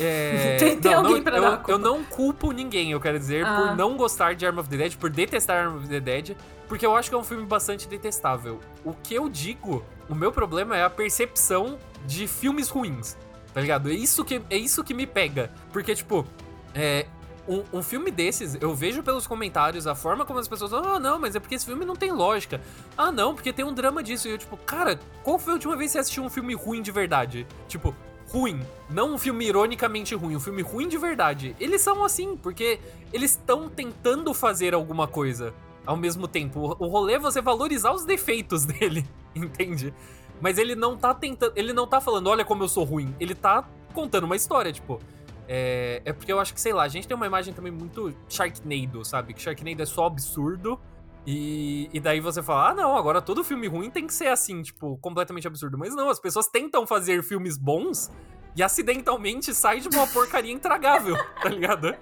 [0.00, 0.56] É...
[0.58, 3.46] tem, tem não, alguém não, pra eu, dar eu não culpo ninguém, eu quero dizer,
[3.46, 3.54] ah.
[3.54, 6.36] por não gostar de Arm of the Dead, por detestar Arm of the Dead,
[6.66, 8.58] porque eu acho que é um filme bastante detestável.
[8.84, 13.16] O que eu digo, o meu problema é a percepção de filmes ruins,
[13.52, 13.90] tá ligado?
[13.90, 15.50] É isso que, é isso que me pega.
[15.72, 16.26] Porque, tipo,
[16.74, 17.06] é,
[17.48, 21.00] um, um, filme desses, eu vejo pelos comentários a forma como as pessoas falam, ah,
[21.00, 22.60] não, mas é porque esse filme não tem lógica.
[22.96, 24.28] Ah, não, porque tem um drama disso.
[24.28, 26.82] E eu, tipo, cara, qual foi a última vez que você assistiu um filme ruim
[26.82, 27.46] de verdade?
[27.68, 27.94] Tipo,
[28.28, 28.60] ruim.
[28.90, 31.54] Não um filme ironicamente ruim, um filme ruim de verdade.
[31.60, 32.80] Eles são assim, porque
[33.12, 35.54] eles estão tentando fazer alguma coisa
[35.86, 36.76] ao mesmo tempo.
[36.78, 39.94] O rolê é você valorizar os defeitos dele, entende?
[40.40, 41.52] Mas ele não tá tentando.
[41.56, 43.14] Ele não tá falando, olha como eu sou ruim.
[43.18, 45.00] Ele tá contando uma história, tipo.
[45.48, 48.14] É, é porque eu acho que, sei lá, a gente tem uma imagem também muito
[48.28, 49.32] Sharknado, sabe?
[49.32, 50.78] Que Sharknado é só absurdo.
[51.26, 54.62] E, e daí você fala, ah, não, agora todo filme ruim tem que ser assim,
[54.62, 55.76] tipo, completamente absurdo.
[55.76, 58.10] Mas não, as pessoas tentam fazer filmes bons
[58.56, 61.94] e acidentalmente sai de uma porcaria intragável, tá ligado?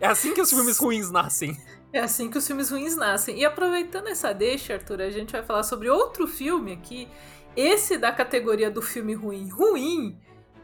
[0.00, 1.56] É assim que os filmes ruins nascem.
[1.92, 3.38] É assim que os filmes ruins nascem.
[3.38, 7.08] E aproveitando essa deixa, Arthur, a gente vai falar sobre outro filme aqui.
[7.56, 10.18] Esse da categoria do filme ruim, ruim,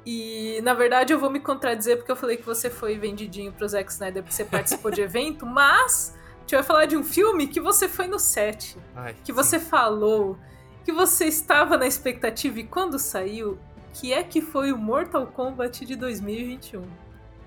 [0.07, 3.67] e na verdade eu vou me contradizer porque eu falei que você foi vendidinho pro
[3.67, 7.47] Zack Snyder porque você participou de evento, mas a gente vai falar de um filme
[7.47, 10.39] que você foi no set, Ai, que você falou,
[10.85, 13.59] que você estava na expectativa e quando saiu,
[13.95, 16.83] que é que foi o Mortal Kombat de 2021.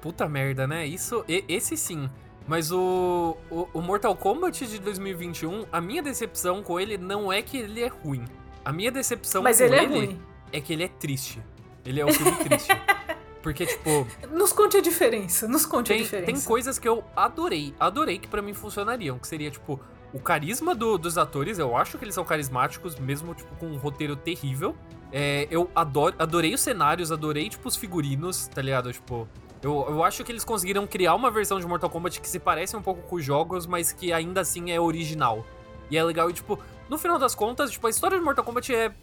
[0.02, 0.86] Puta merda, né?
[0.86, 2.10] Isso, esse sim.
[2.47, 7.41] Mas o, o, o Mortal Kombat de 2021, a minha decepção com ele não é
[7.41, 8.23] que ele é ruim.
[8.67, 10.19] A minha decepção Mas com ele, é, ruim.
[10.51, 11.41] é que ele é triste.
[11.86, 12.67] Ele é um filme triste.
[13.41, 14.06] Porque, tipo.
[14.30, 15.47] Nos conte a diferença.
[15.47, 16.34] Nos conte tem, a diferença.
[16.34, 17.73] Tem coisas que eu adorei.
[17.80, 19.17] Adorei que para mim funcionariam.
[19.19, 19.80] Que seria, tipo,
[20.12, 21.58] o carisma do, dos atores.
[21.60, 24.75] Eu acho que eles são carismáticos, mesmo, tipo, com um roteiro terrível.
[25.13, 28.91] É, eu adoro, adorei os cenários, adorei, tipo, os figurinos, tá ligado?
[28.91, 29.30] Tipo.
[29.63, 32.75] Eu, eu acho que eles conseguiram criar uma versão de Mortal Kombat que se parece
[32.75, 35.45] um pouco com os jogos, mas que ainda assim é original.
[35.89, 38.73] E é legal, e, tipo, no final das contas, tipo, a história de Mortal Kombat
[38.73, 38.93] é.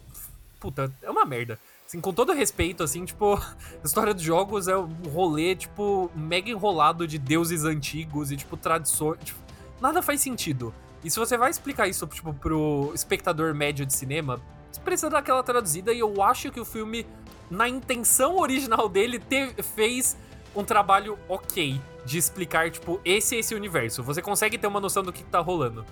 [0.60, 1.58] Puta, é uma merda.
[1.86, 3.34] Assim, com todo respeito, assim, tipo,
[3.82, 8.56] a história dos jogos é um rolê, tipo, mega enrolado de deuses antigos e, tipo,
[8.56, 9.18] tradições.
[9.22, 9.38] Tipo,
[9.80, 10.74] nada faz sentido.
[11.02, 14.40] E se você vai explicar isso, tipo, pro espectador médio de cinema,
[14.72, 17.06] você precisa dar aquela traduzida e eu acho que o filme,
[17.50, 19.22] na intenção original dele,
[19.62, 20.16] fez
[20.56, 24.02] um trabalho ok de explicar, tipo, esse é esse universo.
[24.02, 25.84] Você consegue ter uma noção do que tá rolando.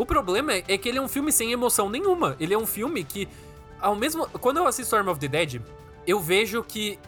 [0.00, 2.34] O problema é, que ele é um filme sem emoção nenhuma.
[2.40, 3.28] Ele é um filme que
[3.78, 4.26] ao mesmo.
[4.40, 5.60] Quando eu assisto Arm of the Dead,
[6.06, 6.98] eu vejo que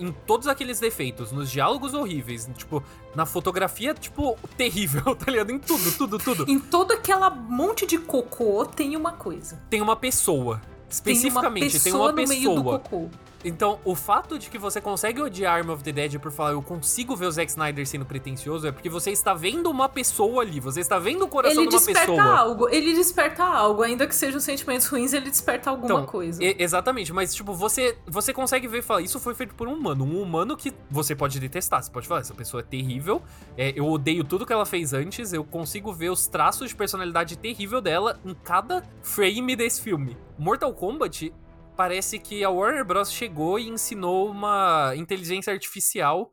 [0.00, 2.82] em todos aqueles defeitos, nos diálogos horríveis, tipo,
[3.14, 5.52] na fotografia, tipo, terrível, tá ligado?
[5.52, 6.50] Em tudo, tudo, tudo.
[6.50, 9.60] em todo aquela monte de cocô tem uma coisa.
[9.68, 10.58] Tem uma pessoa.
[10.88, 13.10] Especificamente, tem uma pessoa, tem uma pessoa.
[13.44, 16.62] Então, o fato de que você consegue odiar Arm of the Dead por falar eu
[16.62, 20.58] consigo ver o Zack Snyder sendo pretencioso é porque você está vendo uma pessoa ali,
[20.58, 21.98] você está vendo o coração ele de uma pessoa.
[21.98, 26.06] Ele desperta algo, ele desperta algo, ainda que sejam sentimentos ruins, ele desperta alguma então,
[26.06, 26.40] coisa.
[26.42, 30.04] exatamente, mas tipo, você você consegue ver e falar, isso foi feito por um humano,
[30.04, 33.22] um humano que você pode detestar, você pode falar, essa pessoa é terrível,
[33.56, 37.36] é, eu odeio tudo que ela fez antes, eu consigo ver os traços de personalidade
[37.36, 40.16] terrível dela em cada frame desse filme.
[40.38, 41.32] Mortal Kombat
[41.78, 43.12] parece que a Warner Bros.
[43.12, 46.32] chegou e ensinou uma inteligência artificial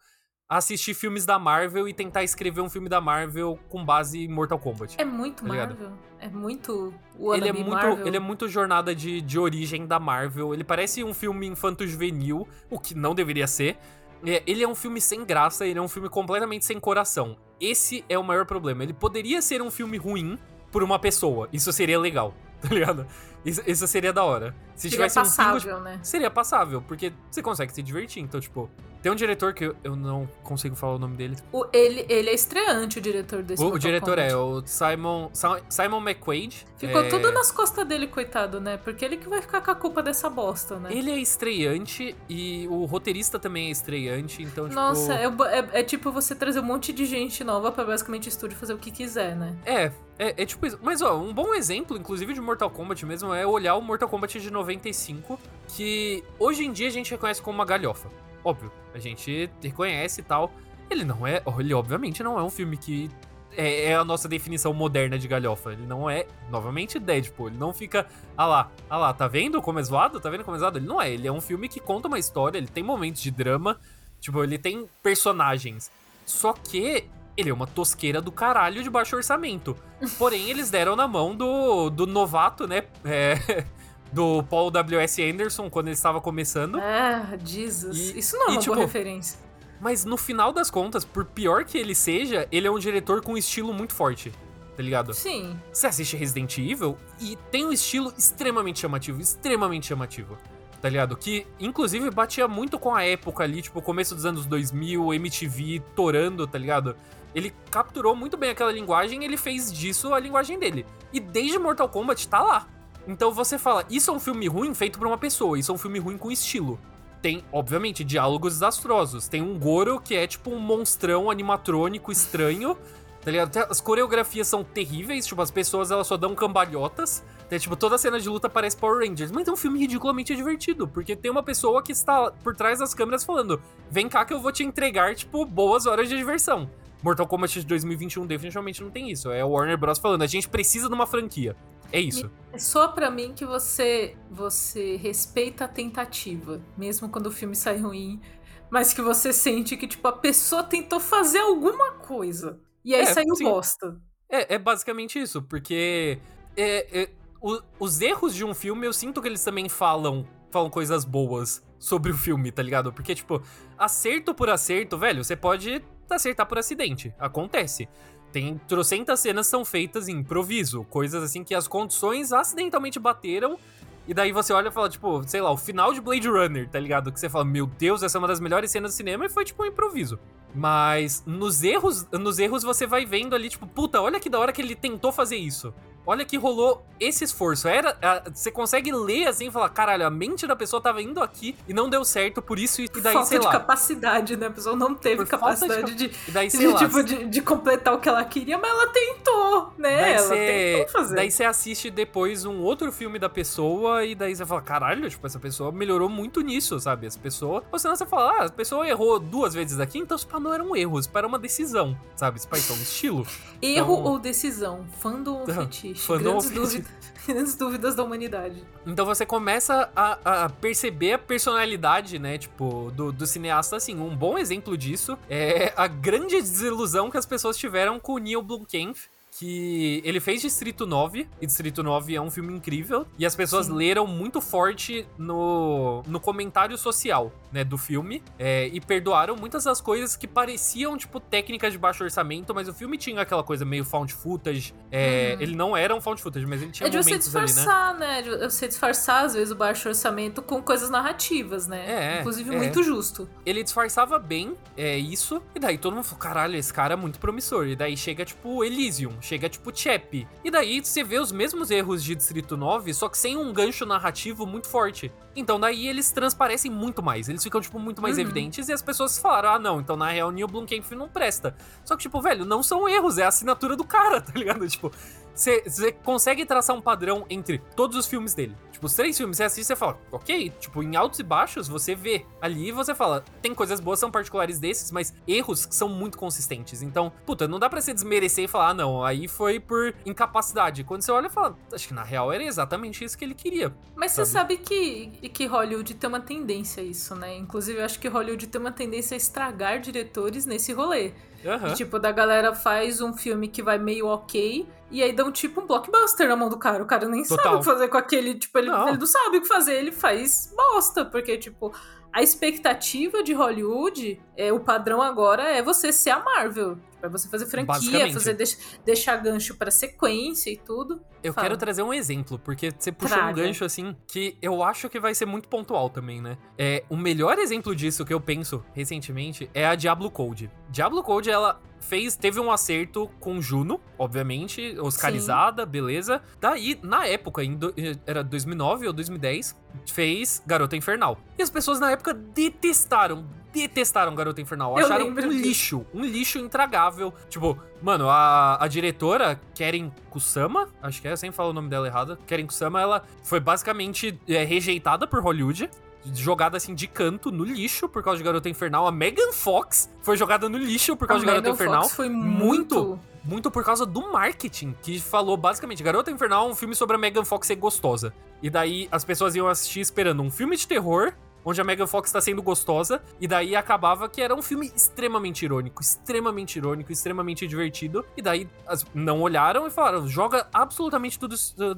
[0.49, 4.27] a assistir filmes da Marvel e tentar escrever um filme da Marvel com base em
[4.27, 4.95] Mortal Kombat.
[4.97, 5.91] É muito tá Marvel.
[6.19, 6.91] É muito
[7.36, 8.08] ele é muito, Marvel.
[8.08, 10.51] ele é muito jornada de, de origem da Marvel.
[10.51, 13.77] Ele parece um filme infanto-juvenil, o que não deveria ser.
[14.25, 17.38] É, ele é um filme sem graça, ele é um filme completamente sem coração.
[17.62, 18.81] Esse é o maior problema.
[18.81, 20.39] Ele poderia ser um filme ruim
[20.71, 21.47] por uma pessoa.
[21.53, 23.05] Isso seria legal, tá ligado?
[23.45, 24.55] Isso, isso seria da hora.
[24.75, 25.99] Se seria passável, um né?
[26.03, 28.21] Seria passável, porque você consegue se divertir.
[28.21, 28.69] Então, tipo,
[29.05, 31.38] tem um diretor que eu, eu não consigo falar o nome dele.
[31.51, 35.29] O, ele, ele é estreante, o diretor desse O, o diretor é o Simon,
[35.69, 36.65] Simon McQuaid.
[36.75, 37.07] Ficou é...
[37.07, 38.77] tudo nas costas dele, coitado, né?
[38.77, 40.89] Porque ele que vai ficar com a culpa dessa bosta, né?
[40.91, 44.73] Ele é estreante e o roteirista também é estreante, então, tipo...
[44.73, 48.57] Nossa, é, é, é tipo você trazer um monte de gente nova pra basicamente estúdio
[48.57, 49.55] fazer o que quiser, né?
[49.65, 50.79] É, é, é, tipo isso.
[50.81, 54.39] Mas, ó, um bom exemplo, inclusive, de Mortal Kombat mesmo, é olhar o Mortal Kombat
[54.39, 58.10] de 95, que hoje em dia a gente reconhece como uma galhofa.
[58.43, 60.51] Óbvio, a gente reconhece e tal.
[60.89, 61.41] Ele não é.
[61.60, 63.10] Ele, obviamente, não é um filme que.
[63.58, 65.71] É, é, a nossa definição moderna de galhofa.
[65.71, 67.47] Ele não é, novamente, Deadpool.
[67.47, 68.08] Ele não fica.
[68.38, 70.19] Ah lá, ah lá, tá vendo como é zoado?
[70.19, 70.78] Tá vendo como é zoado?
[70.78, 71.12] Ele não é.
[71.12, 73.80] Ele é um filme que conta uma história, ele tem momentos de drama.
[74.19, 75.91] Tipo, ele tem personagens.
[76.25, 79.75] Só que ele é uma tosqueira do caralho de baixo orçamento.
[80.17, 82.84] Porém, eles deram na mão do, do novato, né?
[83.04, 83.65] É,
[84.15, 85.21] do Paul W.S.
[85.21, 86.80] Anderson, quando ele estava começando.
[86.80, 87.97] Ah, Jesus.
[87.97, 89.38] E, Isso não é uma tipo, boa referência.
[89.82, 93.34] Mas no final das contas, por pior que ele seja, ele é um diretor com
[93.34, 94.32] um estilo muito forte.
[94.75, 95.13] Tá ligado?
[95.13, 95.60] Sim.
[95.71, 100.38] Você assiste Resident Evil e tem um estilo extremamente chamativo, extremamente chamativo.
[100.82, 101.17] tá ligado?
[101.17, 106.45] Que, inclusive, batia muito com a época ali, tipo, começo dos anos 2000, MTV torando,
[106.45, 106.95] tá ligado?
[107.34, 110.86] Ele capturou muito bem aquela linguagem e ele fez disso a linguagem dele.
[111.12, 112.67] E desde Mortal Kombat tá lá.
[113.08, 115.78] Então você fala, isso é um filme ruim feito por uma pessoa, isso é um
[115.78, 116.80] filme ruim com estilo.
[117.22, 119.28] Tem, obviamente, diálogos desastrosos.
[119.28, 122.78] Tem um Goro que é tipo um monstrão animatrônico estranho,
[123.22, 123.58] tá ligado?
[123.70, 127.24] As coreografias são terríveis, tipo, as pessoas elas só dão cambalhotas.
[127.50, 129.32] Tem, tipo, toda cena de luta parece Power Rangers.
[129.32, 132.94] Mas é um filme ridiculamente divertido, porque tem uma pessoa que está por trás das
[132.94, 136.70] câmeras falando: vem cá que eu vou te entregar, tipo, boas horas de diversão.
[137.02, 139.32] Mortal Kombat de 2021 definitivamente não tem isso.
[139.32, 140.00] É o Warner Bros.
[140.00, 141.56] falando: a gente precisa de uma franquia.
[141.91, 142.32] É isso.
[142.52, 147.78] É só para mim que você você respeita a tentativa, mesmo quando o filme sai
[147.78, 148.21] ruim,
[148.69, 153.06] mas que você sente que tipo a pessoa tentou fazer alguma coisa e aí é,
[153.06, 153.43] saiu sim.
[153.43, 154.00] bosta.
[154.30, 156.19] É, é basicamente isso, porque
[156.56, 157.10] é, é
[157.41, 161.63] o, os erros de um filme, eu sinto que eles também falam, falam coisas boas
[161.78, 162.91] sobre o filme, tá ligado?
[162.91, 163.41] Porque, tipo,
[163.78, 167.13] acerto por acerto, velho, você pode acertar por acidente.
[167.19, 167.88] Acontece.
[168.36, 173.58] Tem trocentas cenas são feitas em improviso, coisas assim que as condições acidentalmente bateram.
[174.06, 176.78] E daí você olha e fala, tipo, sei lá, o final de Blade Runner, tá
[176.78, 177.13] ligado?
[177.13, 179.45] Que você fala, meu Deus, essa é uma das melhores cenas do cinema e foi
[179.45, 180.19] tipo um improviso.
[180.54, 184.52] Mas nos erros, nos erros você vai vendo ali, tipo, puta, olha que da hora
[184.52, 185.74] que ele tentou fazer isso
[186.06, 187.68] olha que rolou esse esforço.
[187.68, 191.22] Era, a, você consegue ler assim e falar, caralho, a mente da pessoa tava indo
[191.22, 193.52] aqui e não deu certo, por isso e daí, falta sei de lá.
[193.52, 194.48] capacidade, né?
[194.48, 198.00] A pessoa não teve por capacidade de, de, daí, de, tipo, de, de, completar o
[198.00, 200.02] que ela queria, mas ela tentou, né?
[200.02, 201.15] Daí ela cê, tentou fazer.
[201.15, 205.26] Daí você assiste depois um outro filme da pessoa e daí você fala, caralho, tipo,
[205.26, 207.08] essa pessoa melhorou muito nisso, sabe?
[207.08, 207.63] Essa pessoa.
[207.72, 210.63] Ou senão você fala, ah, a pessoa errou duas vezes aqui, então isso não era
[210.63, 212.39] um erro, isso era uma decisão, sabe?
[212.39, 213.28] Isso um estilo.
[213.62, 214.12] Erro então...
[214.12, 214.86] ou decisão?
[215.00, 215.94] Fandom ou fetiche?
[215.95, 216.84] Fandom ou fetiche?
[217.27, 218.63] Grandes dúvidas da humanidade.
[218.86, 223.99] Então você começa a, a, perceber a personalidade, né, tipo, do, do cineasta, assim.
[223.99, 228.43] Um bom exemplo disso é a grande desilusão que as pessoas tiveram com o Neil
[228.43, 228.95] Blomkamp
[229.38, 233.65] que ele fez Distrito 9, e Distrito 9 é um filme incrível, e as pessoas
[233.65, 233.74] Sim.
[233.74, 239.82] leram muito forte no, no comentário social, né, do filme, é, e perdoaram muitas das
[239.82, 243.84] coisas que pareciam, tipo, técnicas de baixo orçamento, mas o filme tinha aquela coisa meio
[243.84, 245.41] found footage, é, hum.
[245.41, 248.00] ele não era um found footage, mas ele tinha é de momentos você disfarçar, ali,
[248.00, 248.08] né?
[248.08, 248.21] né?
[248.21, 252.15] De você disfarçar, às vezes, o baixo orçamento com coisas narrativas, né?
[252.15, 252.58] É, Inclusive, é.
[252.58, 253.28] muito justo.
[253.45, 257.19] Ele disfarçava bem, é isso, e daí todo mundo falou, caralho, esse cara é muito
[257.19, 260.27] promissor, e daí chega, tipo, Elysium, chega tipo Chep.
[260.43, 263.85] E daí você vê os mesmos erros de Distrito 9, só que sem um gancho
[263.85, 265.11] narrativo muito forte.
[265.35, 268.21] Então daí eles transparecem muito mais, eles ficam, tipo, muito mais uhum.
[268.21, 271.55] evidentes e as pessoas falaram, ah, não, então na real Neil Blomkamp não presta.
[271.83, 274.67] Só que, tipo, velho, não são erros, é a assinatura do cara, tá ligado?
[274.67, 274.91] Tipo,
[275.33, 278.55] você consegue traçar um padrão entre todos os filmes dele.
[278.75, 281.95] Tipo, os três filmes, você assiste e fala, ok, tipo, em altos e baixos, você
[281.95, 286.17] vê ali você fala, tem coisas boas, são particulares desses, mas erros que são muito
[286.17, 286.81] consistentes.
[286.81, 290.83] Então, puta, não dá pra você desmerecer e falar, ah, não, aí foi por incapacidade.
[290.83, 293.73] Quando você olha e fala, acho que na real era exatamente isso que ele queria.
[293.95, 294.27] Mas sabe?
[294.27, 297.38] você sabe que, que Hollywood tem uma tendência a isso, né?
[297.38, 301.13] Inclusive, eu acho que Hollywood tem uma tendência a estragar diretores nesse rolê.
[301.45, 301.73] Uhum.
[301.75, 305.67] tipo, da galera faz um filme que vai meio ok, e aí dão tipo um
[305.67, 306.81] blockbuster na mão do cara.
[306.81, 307.43] O cara nem Total.
[307.43, 308.36] sabe o que fazer com aquele.
[308.36, 308.89] Tipo, ele não.
[308.89, 311.03] ele não sabe o que fazer, ele faz bosta.
[311.05, 311.73] Porque, tipo,
[312.15, 316.78] a expectativa de Hollywood, é, o padrão agora é você ser a Marvel.
[317.01, 321.01] Pra você fazer franquia, fazer deix, deixar gancho para sequência e tudo.
[321.21, 321.45] Eu Fala.
[321.45, 323.32] quero trazer um exemplo, porque você puxou Traga.
[323.32, 326.38] um gancho assim que eu acho que vai ser muito pontual também, né?
[326.58, 330.49] É, o melhor exemplo disso que eu penso recentemente é a Diablo Code.
[330.69, 335.69] Diablo Code, ela fez, teve um acerto com Juno, obviamente, oscarizada, Sim.
[335.69, 336.21] beleza.
[336.39, 337.74] Daí, na época, em do,
[338.06, 339.56] era 2009 ou 2010,
[339.91, 341.17] fez Garota Infernal.
[341.38, 344.78] E as pessoas na época detestaram, detestaram Garota Infernal.
[344.78, 347.13] Eu acharam um lixo, um lixo intragável.
[347.30, 351.69] Tipo, mano, a, a diretora, Karen Kusama, acho que é, eu sempre falo o nome
[351.69, 352.17] dela errado.
[352.28, 355.69] Karen Kusama, ela foi basicamente é, rejeitada por Hollywood
[356.13, 358.88] jogada assim de canto no lixo por causa de Garota Infernal.
[358.88, 361.84] A Megan Fox foi jogada no lixo por causa a de Garota Infernal.
[361.84, 363.00] Fox foi muito...
[363.24, 367.00] muito por causa do marketing, que falou basicamente: Garota Infernal é um filme sobre a
[367.00, 368.13] Megan Fox ser gostosa.
[368.41, 371.13] E daí as pessoas iam assistir esperando um filme de terror
[371.46, 375.46] onde a Megan Fox tá sendo gostosa, e daí acabava que era um filme extremamente
[375.46, 381.36] irônico, extremamente irônico, extremamente divertido, e daí as, não olharam e falaram, joga absolutamente tudo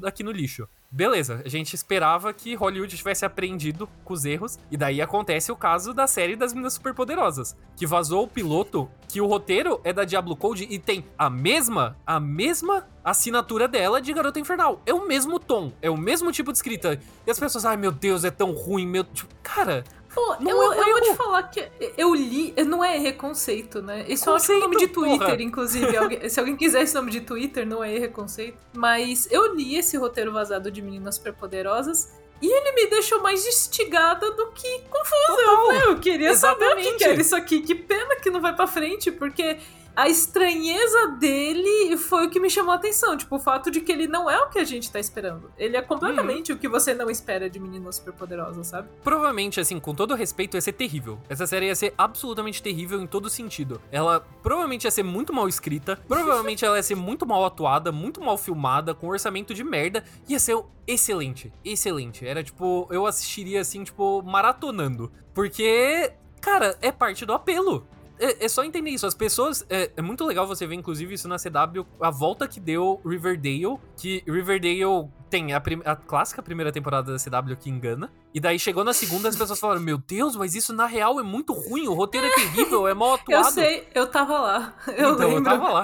[0.07, 0.67] aqui no lixo.
[0.89, 5.55] Beleza, a gente esperava que Hollywood tivesse aprendido com os erros, e daí acontece o
[5.55, 10.03] caso da série das Meninas Superpoderosas, que vazou o piloto, que o roteiro é da
[10.03, 14.81] Diablo Code e tem a mesma, a mesma assinatura dela de Garota Infernal.
[14.85, 16.99] É o mesmo tom, é o mesmo tipo de escrita.
[17.25, 19.03] E as pessoas, ai meu Deus, é tão ruim, meu.
[19.03, 19.83] Tipo, cara.
[20.17, 22.51] Pô, eu, é eu vou te falar que eu li.
[22.65, 24.03] Não é reconceito, né?
[24.07, 25.43] Isso é um nome de Twitter, porra.
[25.43, 25.87] inclusive.
[26.27, 28.57] se alguém quiser esse nome de Twitter, não é reconceito.
[28.73, 32.11] Mas eu li esse roteiro vazado de Meninas Superpoderosas.
[32.41, 35.41] E ele me deixou mais instigada do que confusa.
[35.41, 36.83] Eu, eu, queria Exatamente.
[36.83, 37.61] saber o que era isso aqui.
[37.61, 39.57] Que pena que não vai pra frente, porque
[39.97, 43.17] a estranheza dele foi o que me chamou a atenção.
[43.17, 45.51] Tipo, o fato de que ele não é o que a gente tá esperando.
[45.57, 48.89] Ele é completamente o que você não espera de Menina Superpoderosa, sabe?
[49.03, 51.19] Provavelmente, assim, com todo respeito, ia ser terrível.
[51.27, 53.81] Essa série ia ser absolutamente terrível em todo sentido.
[53.91, 58.21] Ela provavelmente ia ser muito mal escrita, provavelmente ela ia ser muito mal atuada, muito
[58.21, 60.03] mal filmada, com orçamento de merda.
[60.29, 62.23] Ia ser excelente, excelente.
[62.23, 65.11] Era tipo, eu assistiria assim, tipo, maratonando.
[65.33, 67.87] Porque, cara, é parte do apelo
[68.19, 69.05] é, é, só entender isso.
[69.05, 69.65] As pessoas.
[69.69, 73.77] É, é, muito legal você ver, inclusive, isso na CW, a volta que deu Riverdale.
[73.95, 78.11] Que Riverdale tem a, a, clássica primeira temporada da CW que engana.
[78.33, 81.23] E daí chegou na segunda, as pessoas falaram: Meu Deus, mas isso na real é
[81.23, 81.87] muito ruim.
[81.87, 83.47] O roteiro é terrível, é mal atuado.
[83.47, 84.75] Eu sei, eu tava lá.
[84.87, 85.35] Eu então, lembro.
[85.37, 85.83] eu tava lá.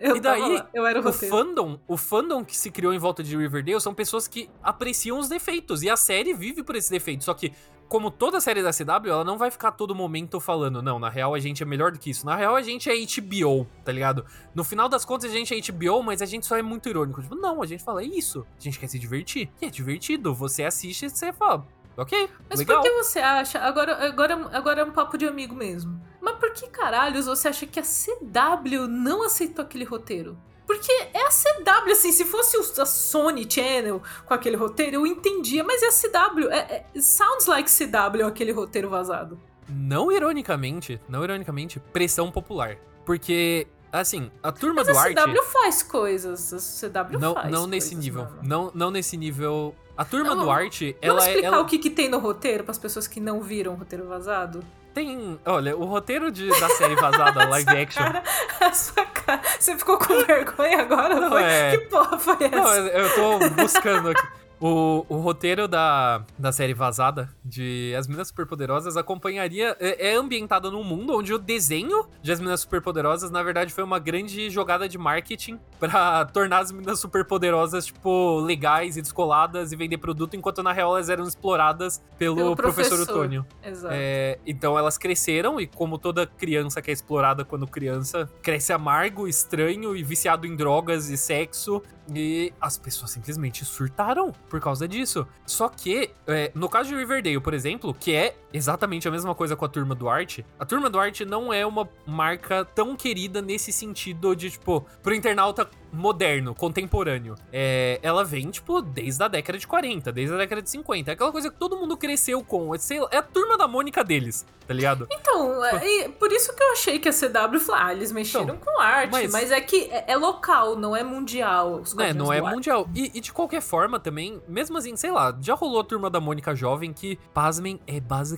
[0.00, 3.22] Eu e daí, eu era o, o fandom, o fandom que se criou em volta
[3.22, 5.82] de Riverdale são pessoas que apreciam os defeitos.
[5.82, 7.24] E a série vive por esse defeito.
[7.24, 7.52] Só que
[7.88, 11.34] como toda série da CW, ela não vai ficar todo momento falando, não, na real
[11.34, 12.26] a gente é melhor do que isso.
[12.26, 14.26] Na real a gente é HBO, tá ligado?
[14.54, 17.22] No final das contas a gente é HBO, mas a gente só é muito irônico.
[17.22, 18.46] Tipo, não, a gente fala, é isso.
[18.58, 19.50] A gente quer se divertir.
[19.60, 20.34] E é divertido.
[20.34, 21.66] Você assiste e você fala,
[21.98, 22.80] ok, Mas legal.
[22.80, 26.52] por que você acha, agora, agora, agora é um papo de amigo mesmo, mas por
[26.52, 30.38] que caralhos você acha que a CW não aceitou aquele roteiro?
[30.68, 35.64] Porque é a CW, assim, se fosse a Sony Channel com aquele roteiro, eu entendia,
[35.64, 36.50] mas é a CW.
[36.50, 36.58] É,
[36.94, 39.40] é, sounds like CW aquele roteiro vazado.
[39.66, 42.76] Não ironicamente, não ironicamente, pressão popular.
[43.06, 45.18] Porque, assim, a turma mas do a arte.
[45.18, 46.52] A CW faz coisas.
[46.52, 47.50] A CW não, faz.
[47.50, 48.28] Não nesse nível.
[48.42, 49.74] Não, não nesse nível.
[49.98, 51.30] A turma não, do arte, ela Vamos é.
[51.30, 51.60] explicar ela...
[51.60, 54.62] o que, que tem no roteiro para as pessoas que não viram o roteiro vazado?
[54.94, 55.36] Tem.
[55.44, 58.04] Olha, o roteiro de, da série vazada, live action.
[58.04, 58.22] Cara,
[58.60, 59.40] a sua cara.
[59.58, 61.18] Você ficou com vergonha agora?
[61.18, 61.36] Não?
[61.36, 61.76] É...
[61.76, 62.56] Que porra foi essa?
[62.56, 64.22] Não, eu tô buscando aqui.
[64.60, 69.76] O, o roteiro da, da série vazada de As Minas Superpoderosas acompanharia.
[69.78, 73.84] É, é ambientado num mundo onde o desenho de As Minas Superpoderosas, na verdade, foi
[73.84, 79.76] uma grande jogada de marketing para tornar as Minas Superpoderosas, tipo, legais e descoladas e
[79.76, 83.46] vender produto, enquanto na real elas eram exploradas pelo, pelo professor, professor Otônio.
[83.62, 83.94] Exato.
[83.96, 89.28] É, então elas cresceram e, como toda criança que é explorada quando criança, cresce amargo,
[89.28, 91.82] estranho e viciado em drogas e sexo.
[92.14, 95.26] E as pessoas simplesmente surtaram por causa disso.
[95.46, 99.56] Só que, é, no caso de Riverdale, por exemplo, que é exatamente a mesma coisa
[99.56, 103.42] com a Turma do Arte, a Turma do Arte não é uma marca tão querida
[103.42, 107.34] nesse sentido de, tipo, pro internauta moderno, contemporâneo.
[107.52, 111.10] É, ela vem, tipo, desde a década de 40, desde a década de 50.
[111.10, 112.74] É aquela coisa que todo mundo cresceu com.
[112.74, 115.06] É, sei, é a turma da Mônica deles, tá ligado?
[115.10, 118.56] Então, é, por isso que eu achei que a CW falou, ah, eles mexeram então,
[118.58, 121.82] com arte, mas, mas, é que é, é, local, não é mundial.
[121.98, 122.88] É, não é mundial.
[122.94, 126.20] E, e, de qualquer forma também, mesmo assim, sei lá, já rolou a turma da
[126.20, 128.37] Mônica jovem que, pasmem, é basicamente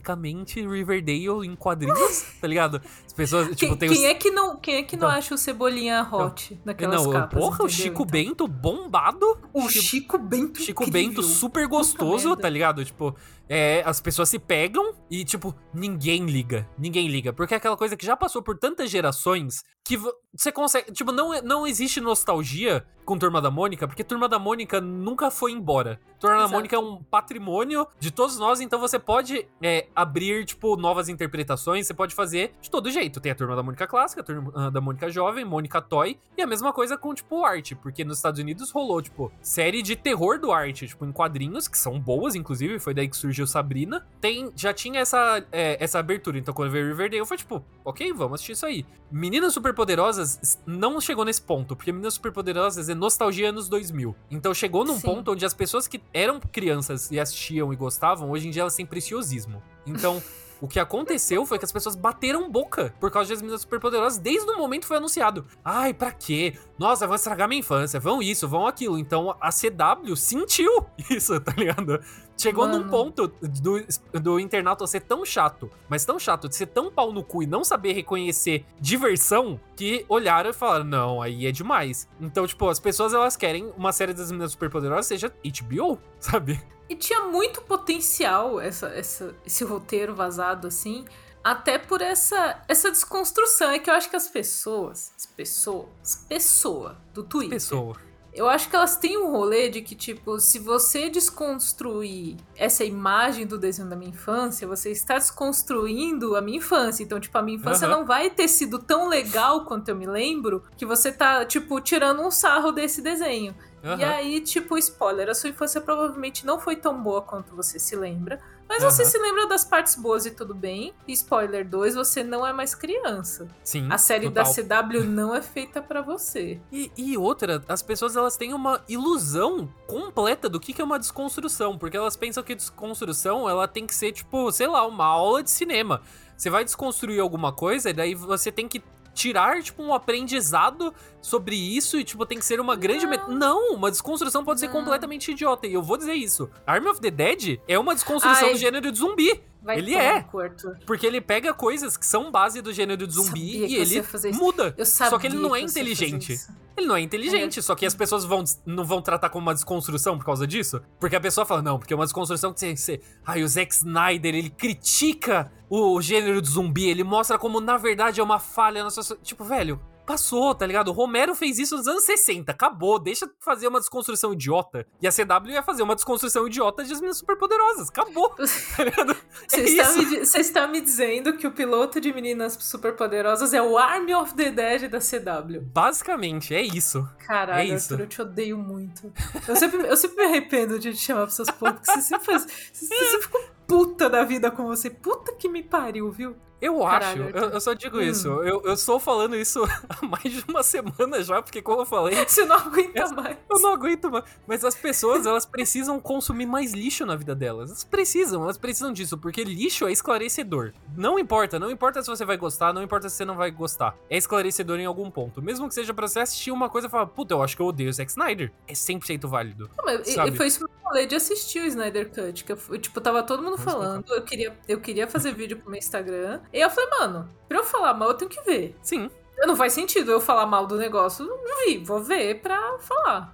[0.66, 2.80] Riverdale em quadrinhos, tá ligado?
[3.06, 4.10] As pessoas, tipo, quem, tem quem os...
[4.10, 7.12] é que não Quem é que não então, acha o Cebolinha hot então, naquelas não,
[7.12, 7.38] capas?
[7.38, 8.06] Porra, o Chico então.
[8.06, 9.38] Bento bombado.
[9.52, 11.10] O Chico Bento Chico incrível.
[11.10, 12.84] Bento super gostoso, tá ligado?
[12.84, 13.14] Tipo,
[13.48, 16.68] é, as pessoas se pegam e, tipo, ninguém liga.
[16.78, 17.32] Ninguém liga.
[17.32, 19.96] Porque é aquela coisa que já passou por tantas gerações que
[20.32, 20.92] você consegue.
[20.92, 25.50] Tipo, não, não existe nostalgia com Turma da Mônica, porque Turma da Mônica nunca foi
[25.50, 25.98] embora.
[26.20, 26.50] Turma Exato.
[26.50, 31.08] da Mônica é um patrimônio de todos nós, então você pode é, abrir, tipo, novas
[31.08, 33.18] interpretações, você pode fazer de todo jeito.
[33.18, 36.46] Tem a Turma da Mônica clássica, a Turma da Mônica jovem, Mônica Toy, e a
[36.46, 40.52] mesma coisa com, tipo, arte, porque nos Estados Unidos rolou, tipo, série de terror do
[40.52, 44.06] arte, tipo, em quadrinhos, que são boas, inclusive, foi daí que surgiu Sabrina.
[44.20, 48.34] Tem, já tinha essa, é, essa abertura, então quando veio Riverdale, foi tipo, ok, vamos
[48.34, 48.86] assistir isso aí.
[49.10, 54.14] Meninas Superpoderosas não chegou nesse ponto, porque Meninas Superpoderosas é nostalgia anos 2000.
[54.30, 55.06] Então chegou num Sim.
[55.06, 58.74] ponto onde as pessoas que eram crianças e assistiam e gostavam, hoje em dia elas
[58.74, 59.62] têm preciosismo.
[59.86, 60.22] Então,
[60.60, 64.50] O que aconteceu foi que as pessoas bateram boca por causa das meninas superpoderosas desde
[64.50, 65.46] o momento que foi anunciado.
[65.64, 66.58] Ai, pra quê?
[66.78, 68.98] Nossa, vão estragar minha infância, vão isso, vão aquilo.
[68.98, 72.00] Então a CW sentiu isso, tá ligado?
[72.36, 72.84] Chegou Mano.
[72.84, 73.84] num ponto do,
[74.20, 77.46] do internauta ser tão chato, mas tão chato, de ser tão pau no cu e
[77.46, 82.08] não saber reconhecer diversão, que olharam e falaram, não, aí é demais.
[82.18, 86.58] Então, tipo, as pessoas elas querem uma série das meninas superpoderosas seja HBO, sabe?
[86.90, 91.04] E tinha muito potencial essa, essa, esse roteiro vazado assim.
[91.42, 93.70] Até por essa, essa desconstrução.
[93.70, 95.12] É que eu acho que as pessoas.
[95.16, 95.86] As pessoas.
[96.02, 97.50] As pessoas do Twitter.
[97.50, 97.96] Pessoa.
[98.32, 103.46] Eu acho que elas têm um rolê de que, tipo, se você desconstruir essa imagem
[103.46, 107.04] do desenho da minha infância, você está desconstruindo a minha infância.
[107.04, 107.98] Então, tipo, a minha infância Aham.
[107.98, 112.20] não vai ter sido tão legal quanto eu me lembro que você tá, tipo, tirando
[112.22, 113.54] um sarro desse desenho.
[113.82, 114.04] E Aham.
[114.14, 118.38] aí, tipo, spoiler, a sua infância provavelmente não foi tão boa quanto você se lembra.
[118.68, 119.10] Mas você Aham.
[119.10, 120.94] se lembra das partes boas e tudo bem.
[121.08, 123.48] E spoiler 2, você não é mais criança.
[123.64, 123.88] Sim.
[123.90, 124.44] A série total.
[124.44, 126.60] da CW não é feita pra você.
[126.70, 131.00] E, e outra, as pessoas elas têm uma ilusão completa do que, que é uma
[131.00, 135.42] desconstrução, porque elas pensam que desconstrução ela tem que ser tipo, sei lá, uma aula
[135.42, 136.00] de cinema.
[136.36, 138.80] Você vai desconstruir alguma coisa e daí você tem que
[139.14, 143.10] tirar tipo um aprendizado sobre isso e tipo tem que ser uma grande Não.
[143.10, 143.30] met...
[143.30, 144.74] não, uma desconstrução pode ser Não.
[144.74, 146.50] completamente idiota e eu vou dizer isso.
[146.66, 148.52] Army of the Dead é uma desconstrução Ai.
[148.54, 149.42] do gênero de zumbi.
[149.62, 150.20] Vai Ele é.
[150.20, 150.78] no cu, Arthur.
[150.86, 154.02] Porque ele pega coisas que são base do gênero de zumbi e ele
[154.34, 154.74] muda.
[154.84, 156.38] Só que ele não é inteligente.
[156.76, 160.16] Ele não é inteligente, só que as pessoas vão, não vão tratar como uma desconstrução
[160.16, 160.80] por causa disso.
[160.98, 162.74] Porque a pessoa fala, não, porque é uma desconstrução que você.
[162.74, 167.76] você ai, o Zack Snyder, ele critica o gênero de zumbi, ele mostra como na
[167.76, 169.16] verdade é uma falha na sua.
[169.22, 169.80] Tipo, velho.
[170.10, 170.88] Passou, tá ligado?
[170.88, 174.84] O Romero fez isso nos anos 60, acabou, deixa de fazer uma desconstrução idiota.
[175.00, 178.28] E a CW ia fazer uma desconstrução idiota de as meninas superpoderosas, acabou,
[178.76, 179.16] tá ligado?
[179.46, 183.78] Você É está, me, está me dizendo que o piloto de Meninas Superpoderosas é o
[183.78, 185.60] Army of the Dead da CW.
[185.62, 187.08] Basicamente, é isso.
[187.24, 187.92] Caralho, É isso.
[187.92, 189.12] Arthur, eu te odeio muito.
[189.46, 192.26] Eu sempre, eu sempre me arrependo de te chamar pros seus pontos, porque você sempre
[192.26, 192.42] faz.
[192.72, 194.90] Você, você sempre ficou puta da vida com você.
[194.90, 196.34] Puta que me pariu, viu?
[196.60, 198.02] Eu Caralho, acho, eu, eu só digo Hum.
[198.02, 198.28] isso.
[198.28, 202.14] Eu, eu estou falando isso há mais de uma semana já, porque como eu falei,
[202.26, 203.36] Você não aguenta Essa- mais.
[203.50, 204.24] eu não aguento mais.
[204.46, 207.70] Mas as pessoas, elas precisam consumir mais lixo na vida delas.
[207.70, 210.72] Elas precisam, elas precisam disso, porque lixo é esclarecedor.
[210.96, 213.96] Não importa, não importa se você vai gostar, não importa se você não vai gostar.
[214.08, 215.40] É esclarecedor em algum ponto.
[215.42, 217.66] Mesmo que seja pra você assistir uma coisa e falar, puta, eu acho que eu
[217.66, 218.52] odeio o Zack Snyder.
[218.68, 219.70] É 100% válido.
[219.76, 220.36] Não, mas e- Sabe?
[220.36, 222.44] foi isso que eu falei de assistir o Snyder Cut.
[222.44, 224.04] Que eu, tipo, tava todo mundo Vamos falando.
[224.14, 226.40] Eu queria, eu queria fazer vídeo pro meu Instagram.
[226.52, 228.76] E eu falei, mano, pra eu falar mal, eu tenho que ver.
[228.82, 229.10] Sim.
[229.46, 231.24] Não faz sentido eu falar mal do negócio.
[231.24, 233.32] Não vi, vou ver pra falar.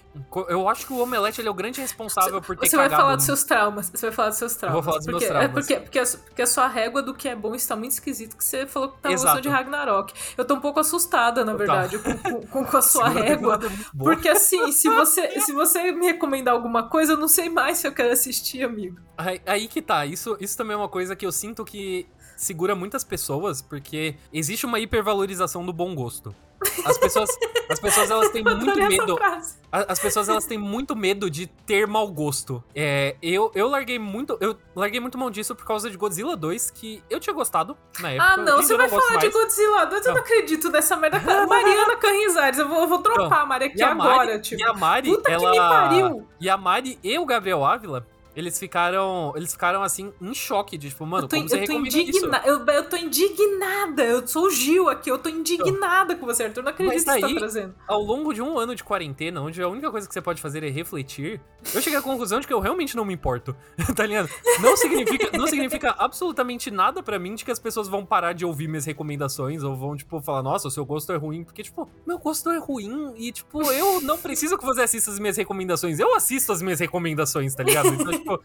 [0.49, 3.17] Eu acho que o Omelete ele é o grande responsável por ter Você vai falar
[3.17, 3.91] dos seus traumas.
[3.91, 4.75] Você vai falar dos seus traumas.
[4.75, 5.51] vou falar dos meus porque, traumas.
[5.51, 8.37] É porque, porque, a, porque a sua régua do que é bom está muito esquisito.
[8.37, 10.15] Que você falou que tá gostando de Ragnarok.
[10.39, 13.61] Eu tô um pouco assustada, na verdade, com, com, com- com a sua Segunda régua.
[13.65, 13.99] é.
[13.99, 17.89] Porque assim, se você, se você me recomendar alguma coisa, eu não sei mais se
[17.89, 19.01] eu quero assistir, amigo.
[19.19, 22.07] Aí, aí que tá, isso, isso também é uma coisa que eu sinto que
[22.37, 26.35] segura muitas pessoas, porque existe uma hipervalorização do bom gosto.
[26.87, 27.29] As pessoas,
[27.69, 29.19] as pessoas elas têm Eu muito medo.
[29.71, 32.65] As pessoas elas têm muito medo de ter mau gosto.
[32.75, 36.71] É, eu, eu larguei muito, eu larguei muito mão disso por causa de Godzilla 2,
[36.71, 38.27] que eu tinha gostado na época.
[38.33, 39.33] Ah, não, você vai falar de mais.
[39.33, 40.23] Godzilla 2, eu não Não.
[40.23, 41.21] acredito nessa merda.
[41.47, 44.61] Mariana Canrizares, eu vou, eu vou dropar a Mari aqui a Mari, agora, tipo.
[44.61, 46.29] e a Mari, Puta ela, que me pariu!
[46.41, 48.07] E a Mari e o Gabriel Ávila,
[48.37, 51.67] eles ficaram, eles ficaram assim em choque de tipo, mano, eu tô, como você eu
[51.67, 52.43] tô indignada.
[52.47, 54.05] Eu, eu tô indignada.
[54.05, 55.11] Eu sou o Gil aqui.
[55.11, 56.63] Eu tô indignada com você, Arthur.
[56.63, 57.75] Não acredito que você tá trazendo.
[57.89, 60.63] Ao longo de um ano de quarentena, onde a única coisa que você pode fazer
[60.63, 61.41] é refletir,
[61.75, 63.57] eu cheguei à conclusão de que eu realmente não me importo.
[63.97, 64.29] tá ligado?
[64.61, 68.45] Não significa, não significa absolutamente nada pra mim de que as pessoas vão parar de
[68.45, 71.43] ouvir minhas recomendações ou vão, tipo, falar, nossa, o seu gosto é ruim.
[71.43, 75.19] Porque, tipo, meu gosto é ruim e, tipo, eu não preciso que você assista as
[75.19, 75.99] minhas recomendações.
[75.99, 77.89] Eu assisto as minhas recomendações, tá ligado?
[77.89, 78.43] Então, tipo,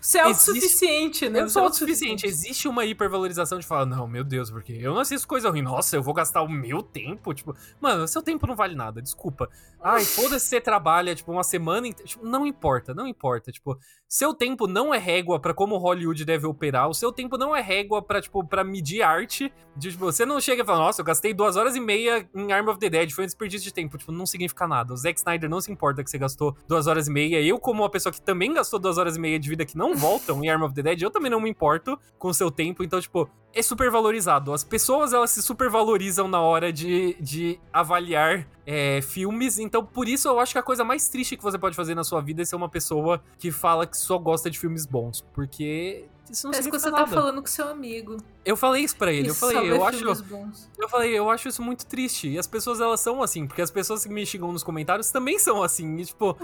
[0.00, 1.40] Você é autossuficiente, né?
[1.40, 2.26] eu sou é autossuficiente.
[2.26, 5.62] Existe uma hipervalorização de falar, não, meu Deus, porque eu não assisto coisa ruim.
[5.62, 7.34] Nossa, eu vou gastar o meu tempo.
[7.34, 9.50] Tipo, mano, seu tempo não vale nada, desculpa.
[9.82, 11.92] Ai, foda-se você trabalha, tipo, uma semana.
[11.92, 13.52] Tipo, não importa, não importa.
[13.52, 13.78] Tipo,
[14.08, 16.88] seu tempo não é régua pra como Hollywood deve operar.
[16.88, 19.52] O seu tempo não é régua pra, tipo, pra medir arte.
[19.76, 22.52] De, tipo, você não chega e fala, nossa, eu gastei duas horas e meia em
[22.52, 23.10] Arm of the Dead.
[23.10, 23.98] Foi um desperdício de tempo.
[23.98, 24.92] Tipo, não significa nada.
[24.92, 27.40] O Zack Snyder não se importa que você gastou duas horas e meia.
[27.42, 29.96] Eu, como uma pessoa que também gastou duas horas e meia de vida que não
[29.96, 32.84] voltam em Arm of the Dead, eu também não me importo com o seu tempo.
[32.84, 34.52] Então, tipo, é super valorizado.
[34.52, 39.58] As pessoas, elas se super valorizam na hora de, de avaliar é, filmes.
[39.58, 42.02] Então, por isso, eu acho que a coisa mais triste que você pode fazer na
[42.02, 45.24] sua vida é ser uma pessoa que fala que só gosta de filmes bons.
[45.32, 47.04] Porque isso não Parece que você nada.
[47.04, 48.16] tá falando com seu amigo.
[48.44, 50.70] Eu falei isso pra ele, que eu falei, eu acho, bons.
[50.78, 52.28] eu falei, eu acho isso muito triste.
[52.28, 55.38] E as pessoas elas são assim, porque as pessoas que me xingam nos comentários também
[55.38, 55.96] são assim.
[55.98, 56.36] E tipo,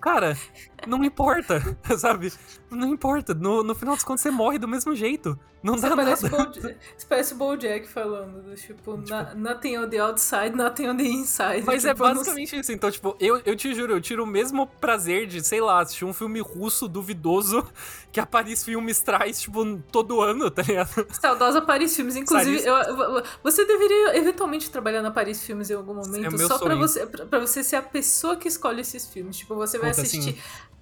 [0.00, 0.38] cara,
[0.86, 1.60] não importa,
[1.98, 2.32] sabe?
[2.70, 3.34] Não importa.
[3.34, 5.38] No, no final das contas você morre do mesmo jeito.
[5.62, 6.36] Não Você dá parece, nada.
[6.36, 6.60] Bold-
[6.96, 11.02] você parece o Bojack falando, do tipo, "Na- nothing on the outside, nothing on the
[11.02, 11.64] inside.
[11.64, 12.70] Mas é Tipo, não basicamente isso.
[12.72, 16.04] Então, tipo, eu, eu te juro, eu tiro o mesmo prazer de, sei lá, assistir
[16.04, 17.66] um filme russo duvidoso
[18.12, 21.04] que a Paris Filmes traz, tipo, todo ano, tá ligado?
[21.10, 22.14] Saudosa Paris Filmes.
[22.14, 26.58] Inclusive, eu- eu- você deveria eventualmente trabalhar na Paris Filmes em algum momento, É só
[26.58, 26.78] pra sonho.
[26.78, 29.36] você, pra pra você ser a pessoa que escolhe esses filmes.
[29.38, 30.38] Tipo, você vai Puta, assistir assim-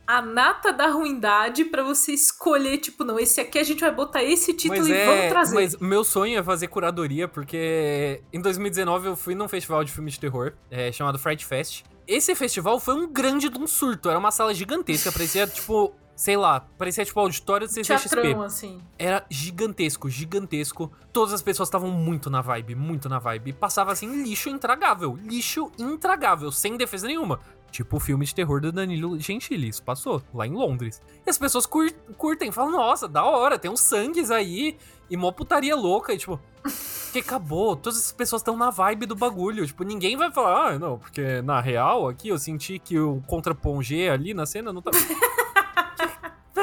[0.07, 4.23] a nata da ruindade pra você escolher, tipo, não, esse aqui a gente vai botar
[4.23, 5.55] esse título Mas e é, vamos trazer.
[5.55, 10.11] mas meu sonho é fazer curadoria, porque em 2019 eu fui num festival de filme
[10.11, 11.85] de terror, é, chamado Fright Fest.
[12.07, 16.37] Esse festival foi um grande de um surto, era uma sala gigantesca, parecia, tipo, sei
[16.37, 18.09] lá, parecia, tipo, auditório do CCXP.
[18.09, 18.79] Teatrão, assim.
[18.99, 20.93] Era gigantesco, gigantesco.
[21.13, 23.55] Todas as pessoas estavam muito na vibe, muito na vibe.
[23.55, 25.19] Passava assim, lixo intragável.
[25.23, 27.41] Lixo intragável, sem defesa nenhuma.
[27.75, 31.03] Tipo o filme de terror do Danilo Gentili, isso passou lá em Londres.
[31.27, 34.77] E as pessoas cur- curtem, falam, nossa, da hora, tem uns sangues aí.
[35.11, 36.39] E mó putaria louca, e tipo.
[37.13, 39.65] Que acabou, todas as pessoas estão na vibe do bagulho.
[39.67, 44.09] Tipo, ninguém vai falar, ah, não, porque na real aqui eu senti que o contrapongê
[44.09, 44.91] ali na cena não tá.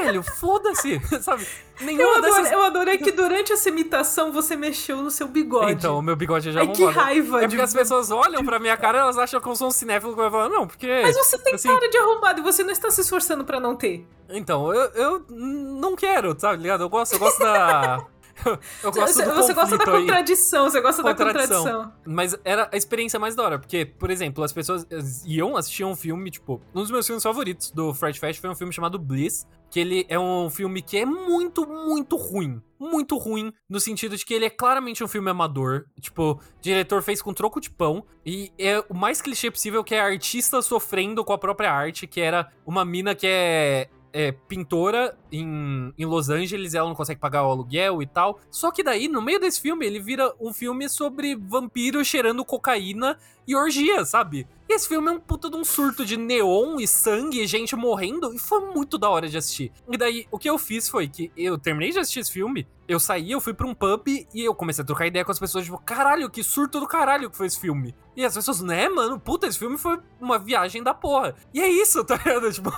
[0.05, 1.45] Velho, foda-se, sabe?
[1.79, 5.71] Eu Nenhuma adorei, dessas eu adorei que durante essa imitação você mexeu no seu bigode.
[5.71, 7.37] então, o meu bigode é já Ai, que raiva.
[7.37, 9.67] É porque de- as pessoas olham pra minha cara e elas acham que eu sou
[9.69, 11.01] um cinéfilo que vai falar, não, porque.
[11.01, 13.75] Mas você tem assim- cara de arrombado e você não está se esforçando pra não
[13.75, 14.05] ter.
[14.29, 16.83] Então, eu, eu não quero, tá ligado?
[16.83, 18.05] Eu gosto, eu gosto da.
[18.83, 20.01] Eu gosto Você, do você gosta da conflito aí.
[20.01, 21.63] contradição, você gosta da Contradição.
[21.63, 21.93] contradição.
[22.05, 24.85] Mas era a experiência mais da hora, porque, por exemplo, as pessoas
[25.25, 28.55] iam assistir um filme, tipo, um dos meus filmes favoritos do Fright Fest foi um
[28.55, 32.61] filme chamado Bliss, que ele é um filme que é muito, muito ruim.
[32.77, 35.85] Muito ruim, no sentido de que ele é claramente um filme amador.
[35.99, 38.03] Tipo, o diretor fez com troco de pão.
[38.25, 42.05] E é o mais clichê possível que é a artista sofrendo com a própria arte,
[42.07, 47.19] que era uma mina que é é, pintora em, em Los Angeles, ela não consegue
[47.19, 48.39] pagar o aluguel e tal.
[48.49, 53.17] Só que daí, no meio desse filme, ele vira um filme sobre vampiros cheirando cocaína
[53.47, 54.47] e orgia, sabe?
[54.71, 57.75] E esse filme é um puta de um surto de neon e sangue e gente
[57.75, 59.69] morrendo, e foi muito da hora de assistir.
[59.91, 62.97] E daí, o que eu fiz foi que eu terminei de assistir esse filme, eu
[62.97, 65.65] saí, eu fui pra um pub e eu comecei a trocar ideia com as pessoas,
[65.65, 67.93] tipo, caralho, que surto do caralho que foi esse filme.
[68.15, 71.35] E as pessoas, né, mano, puta, esse filme foi uma viagem da porra.
[71.53, 72.49] E é isso, tá ligado?
[72.53, 72.69] Tipo,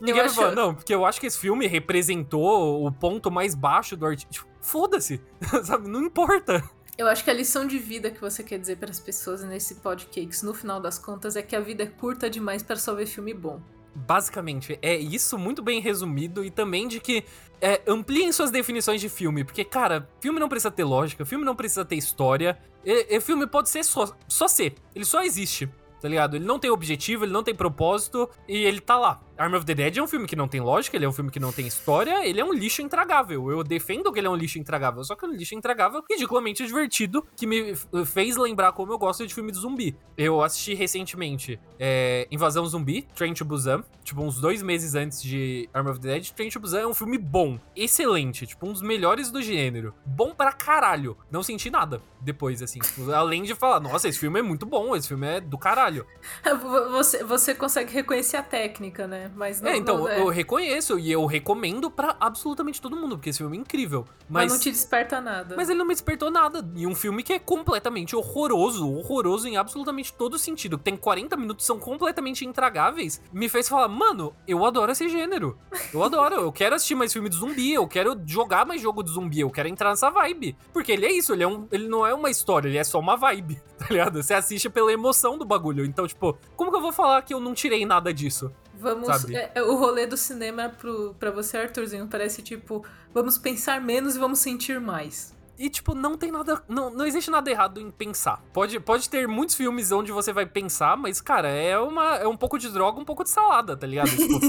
[0.00, 3.54] ninguém vai acho- falar, não, porque eu acho que esse filme representou o ponto mais
[3.54, 4.30] baixo do artista.
[4.32, 5.20] Tipo, foda-se,
[5.64, 5.88] sabe?
[5.88, 6.62] Não importa.
[6.96, 9.76] Eu acho que a lição de vida que você quer dizer para as pessoas nesse
[9.76, 13.06] podcast, no final das contas, é que a vida é curta demais para só ver
[13.06, 13.60] filme bom.
[13.96, 17.24] Basicamente, é isso muito bem resumido e também de que
[17.60, 21.56] é, ampliem suas definições de filme, porque, cara, filme não precisa ter lógica, filme não
[21.56, 25.68] precisa ter história, e, e filme pode ser só, só ser, ele só existe,
[26.00, 26.36] tá ligado?
[26.36, 29.20] Ele não tem objetivo, ele não tem propósito e ele tá lá.
[29.36, 31.30] Army of the Dead é um filme que não tem lógica, ele é um filme
[31.30, 33.50] que não tem história, ele é um lixo intragável.
[33.50, 36.64] Eu defendo que ele é um lixo intragável, só que é um lixo intragável ridiculamente
[36.66, 37.74] divertido, que me
[38.06, 39.96] fez lembrar como eu gosto de filme de zumbi.
[40.16, 45.68] Eu assisti recentemente é, Invasão Zumbi, Train to Busan, tipo uns dois meses antes de
[45.72, 46.30] Army of the Dead.
[46.30, 49.94] Train to Busan é um filme bom, excelente, tipo um dos melhores do gênero.
[50.06, 51.16] Bom pra caralho.
[51.30, 54.96] Não senti nada depois, assim, tipo, além de falar, nossa, esse filme é muito bom,
[54.96, 56.06] esse filme é do caralho.
[56.92, 59.23] Você, você consegue reconhecer a técnica, né?
[59.34, 60.20] Mas não, é, então, não- é.
[60.20, 64.04] eu reconheço e eu recomendo pra absolutamente todo mundo, porque esse filme é incrível.
[64.28, 65.54] mas Mas, não te desperta nada.
[65.56, 66.64] mas ele não me despertou nada.
[66.76, 70.76] E um filme que é completamente horroroso, horroroso em absolutamente todo sentido.
[70.78, 73.20] Tem 40 minutos, são completamente intragáveis.
[73.32, 75.58] Me fez falar, mano, eu adoro esse gênero.
[75.92, 79.10] Eu adoro, eu quero assistir mais filme de zumbi, eu quero jogar mais jogo de
[79.10, 80.56] zumbi, eu quero entrar nessa vibe.
[80.72, 82.98] Porque ele é isso, ele, é um, ele não é uma história, ele é só
[82.98, 84.22] uma vibe, tá ligado?
[84.22, 85.84] Você assiste pela emoção do bagulho.
[85.84, 88.50] Então, tipo, como que eu vou falar que eu não tirei nada disso?
[88.84, 89.24] Vamos.
[89.30, 94.14] é, é, o rolê do cinema pro, pra você, Arthurzinho, parece tipo: vamos pensar menos
[94.14, 95.34] e vamos sentir mais.
[95.58, 96.62] E, tipo, não tem nada.
[96.68, 98.42] Não, não existe nada errado em pensar.
[98.52, 102.36] Pode, pode ter muitos filmes onde você vai pensar, mas, cara, é, uma, é um
[102.36, 104.10] pouco de droga, um pouco de salada, tá ligado?
[104.14, 104.40] Tipo,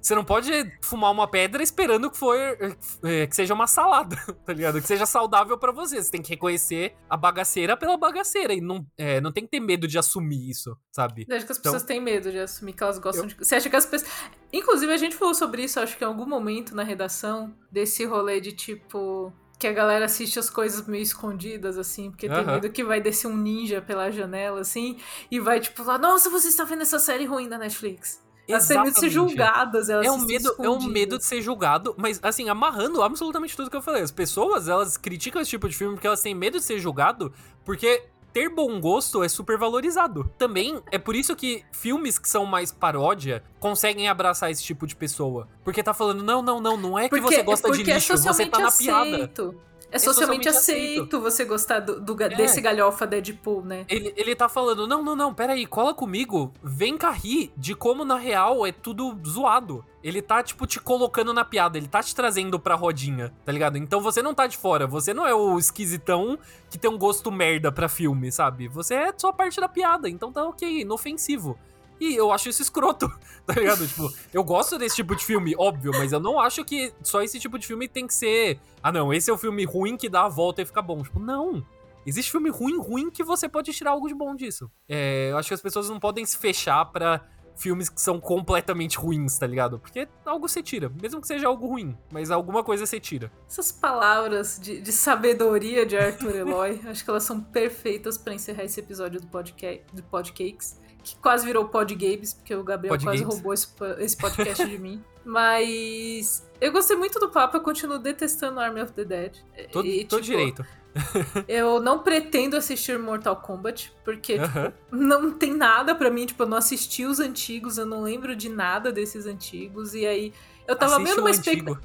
[0.00, 0.50] você não pode
[0.82, 4.80] fumar uma pedra esperando que, for, é, que seja uma salada, tá ligado?
[4.80, 6.02] Que seja saudável pra você.
[6.02, 8.52] Você tem que reconhecer a bagaceira pela bagaceira.
[8.52, 11.24] E não, é, não tem que ter medo de assumir isso, sabe?
[11.28, 13.34] Eu acho que as Então- pessoas têm medo de assumir que elas gostam de.
[13.36, 14.10] Você acha que as pessoas.
[14.52, 18.40] Inclusive, a gente falou sobre isso, acho que em algum momento na redação, desse rolê
[18.40, 19.32] de tipo.
[19.62, 23.28] Que a galera assiste as coisas meio escondidas, assim, porque tem medo que vai descer
[23.28, 24.98] um ninja pela janela, assim,
[25.30, 28.20] e vai, tipo, lá, nossa, você está vendo essa série ruim da Netflix.
[28.48, 31.40] Elas têm medo de ser julgadas, elas é um medo, é um medo de ser
[31.40, 34.02] julgado, mas assim, amarrando absolutamente tudo que eu falei.
[34.02, 37.32] As pessoas, elas criticam esse tipo de filme porque elas têm medo de ser julgado,
[37.64, 38.02] porque
[38.32, 40.30] ter bom gosto é super valorizado.
[40.38, 44.96] Também é por isso que filmes que são mais paródia conseguem abraçar esse tipo de
[44.96, 45.48] pessoa.
[45.64, 48.12] Porque tá falando, não, não, não, não é que porque, você gosta de é lixo,
[48.12, 48.90] é você tá na aceito.
[48.90, 49.71] piada.
[49.92, 52.30] É socialmente, socialmente aceito, aceito, você gostar do, do é.
[52.30, 53.84] desse galhofa Deadpool, né?
[53.90, 58.02] Ele, ele tá falando, não, não, não, peraí, cola comigo, vem cá rir de como
[58.02, 59.84] na real é tudo zoado.
[60.02, 63.76] Ele tá, tipo, te colocando na piada, ele tá te trazendo pra rodinha, tá ligado?
[63.76, 66.38] Então você não tá de fora, você não é o esquisitão
[66.70, 68.68] que tem um gosto merda pra filme, sabe?
[68.68, 71.56] Você é só parte da piada, então tá ok, inofensivo.
[72.02, 73.08] E eu acho isso escroto,
[73.46, 73.86] tá ligado?
[73.86, 77.38] tipo, eu gosto desse tipo de filme, óbvio, mas eu não acho que só esse
[77.38, 78.58] tipo de filme tem que ser.
[78.82, 81.00] Ah, não, esse é o filme ruim que dá a volta e fica bom.
[81.00, 81.64] Tipo, não.
[82.04, 84.68] Existe filme ruim, ruim que você pode tirar algo de bom disso.
[84.88, 87.24] É, eu acho que as pessoas não podem se fechar para
[87.54, 89.78] filmes que são completamente ruins, tá ligado?
[89.78, 93.30] Porque algo você tira, mesmo que seja algo ruim, mas alguma coisa você tira.
[93.48, 98.64] Essas palavras de, de sabedoria de Arthur Eloy, acho que elas são perfeitas para encerrar
[98.64, 103.04] esse episódio do, podcast, do Podcakes que quase virou Pod Games, porque o Gabriel Pod
[103.04, 103.34] quase Games.
[103.34, 105.02] roubou esse, esse podcast de mim.
[105.24, 109.36] Mas eu gostei muito do papo, eu continuo detestando Army of the Dead.
[109.70, 110.64] Tô, e, tipo, direito.
[111.48, 114.66] eu não pretendo assistir Mortal Kombat, porque uh -huh.
[114.66, 118.34] tipo, não tem nada para mim, tipo, eu não assisti os antigos, eu não lembro
[118.36, 120.32] de nada desses antigos, e aí
[120.66, 121.80] eu tava Assiste vendo uma expectativa.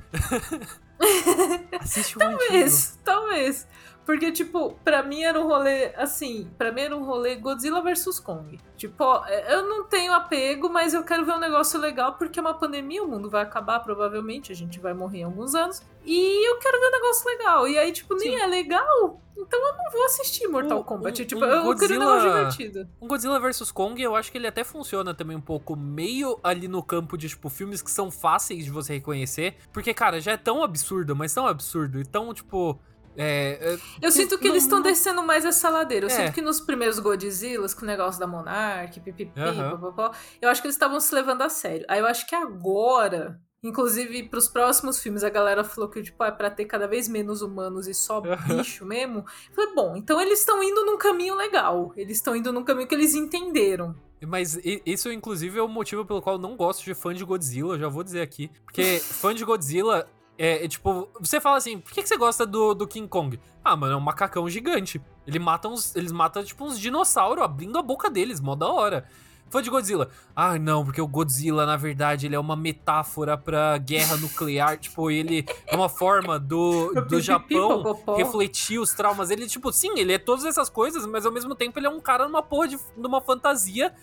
[1.79, 3.03] Assiste o talvez, antigo.
[3.03, 3.67] talvez.
[4.07, 8.21] Porque, tipo, pra mim era um rolê, assim, pra mim era um rolê Godzilla vs
[8.21, 8.57] Kong.
[8.77, 12.41] Tipo, ó, eu não tenho apego, mas eu quero ver um negócio legal porque é
[12.41, 15.81] uma pandemia, o mundo vai acabar provavelmente, a gente vai morrer em alguns anos.
[16.05, 17.67] E eu quero ver um negócio legal.
[17.67, 18.41] E aí, tipo, nem Sim.
[18.41, 21.21] é legal, então eu não vou assistir Mortal um, Kombat.
[21.21, 22.89] Um, tipo, um eu Godzilla, quero um negócio divertido.
[23.01, 26.69] Um Godzilla vs Kong, eu acho que ele até funciona também um pouco meio ali
[26.69, 29.55] no campo de, tipo, filmes que são fáceis de você reconhecer.
[29.73, 31.99] Porque, cara, já é tão absurdo, mas tão absurdo.
[31.99, 32.79] E tão, tipo
[33.17, 36.05] é, é, eu sinto que não, eles estão descendo mais essa ladeira.
[36.05, 36.13] Eu é.
[36.13, 40.11] sinto que nos primeiros Godzillas, com o negócio da Monarch, pipipi, uhum.
[40.39, 41.85] eu acho que eles estavam se levando a sério.
[41.89, 46.31] Aí eu acho que agora, inclusive pros próximos filmes, a galera falou que tipo, é
[46.31, 48.57] pra ter cada vez menos humanos e só uhum.
[48.57, 49.25] bicho mesmo.
[49.49, 51.91] Eu falei, bom, então eles estão indo num caminho legal.
[51.97, 53.95] Eles estão indo num caminho que eles entenderam.
[54.25, 57.77] Mas isso, inclusive, é o motivo pelo qual eu não gosto de fã de Godzilla,
[57.77, 58.49] já vou dizer aqui.
[58.65, 60.07] Porque fã de Godzilla
[60.37, 63.39] é, é, tipo, você fala assim, por que, que você gosta do, do King Kong?
[63.63, 65.01] Ah, mano, é um macacão gigante.
[65.25, 69.05] Ele mata uns, eles matam, tipo, uns dinossauros abrindo a boca deles, mó da hora.
[69.49, 70.09] Fã de Godzilla.
[70.35, 74.77] Ah, não, porque o Godzilla, na verdade, ele é uma metáfora pra guerra nuclear.
[74.79, 77.83] tipo, ele é uma forma do, do Japão
[78.17, 79.31] refletir os traumas.
[79.31, 82.01] Ele, tipo, sim, ele é todas essas coisas, mas ao mesmo tempo ele é um
[82.01, 83.93] cara numa porra de numa fantasia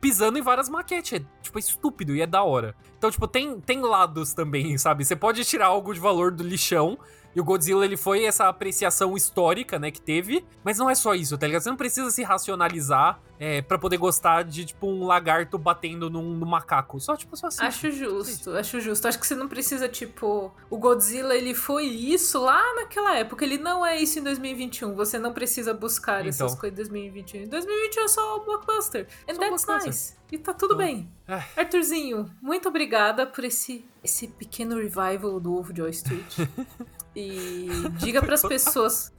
[0.00, 1.20] pisando em várias maquetes.
[1.20, 2.74] É, tipo, é estúpido e é da hora.
[3.02, 5.04] Então, tipo, tem, tem lados também, sabe?
[5.04, 6.96] Você pode tirar algo de valor do lixão
[7.34, 10.44] e o Godzilla, ele foi essa apreciação histórica, né, que teve.
[10.62, 11.62] Mas não é só isso, tá ligado?
[11.62, 16.32] Você não precisa se racionalizar é, para poder gostar de, tipo, um lagarto batendo num,
[16.32, 17.00] num macaco.
[17.00, 17.64] Só, tipo, só assim.
[17.64, 19.08] Acho justo, acho justo.
[19.08, 20.54] Acho que você não precisa, tipo...
[20.70, 23.44] O Godzilla, ele foi isso lá naquela época.
[23.44, 24.94] Ele não é isso em 2021.
[24.94, 26.28] Você não precisa buscar então.
[26.28, 27.40] essas coisas em 2021.
[27.42, 29.08] Em 2021 é só o blockbuster.
[29.28, 29.86] And só that's blockbuster.
[29.86, 30.21] nice.
[30.32, 31.12] E tá tudo então, bem.
[31.28, 31.60] É.
[31.60, 36.36] Arthurzinho, muito obrigada por esse, esse pequeno revival do Ovo Joy Street.
[37.14, 37.68] E
[37.98, 39.12] diga para as pessoas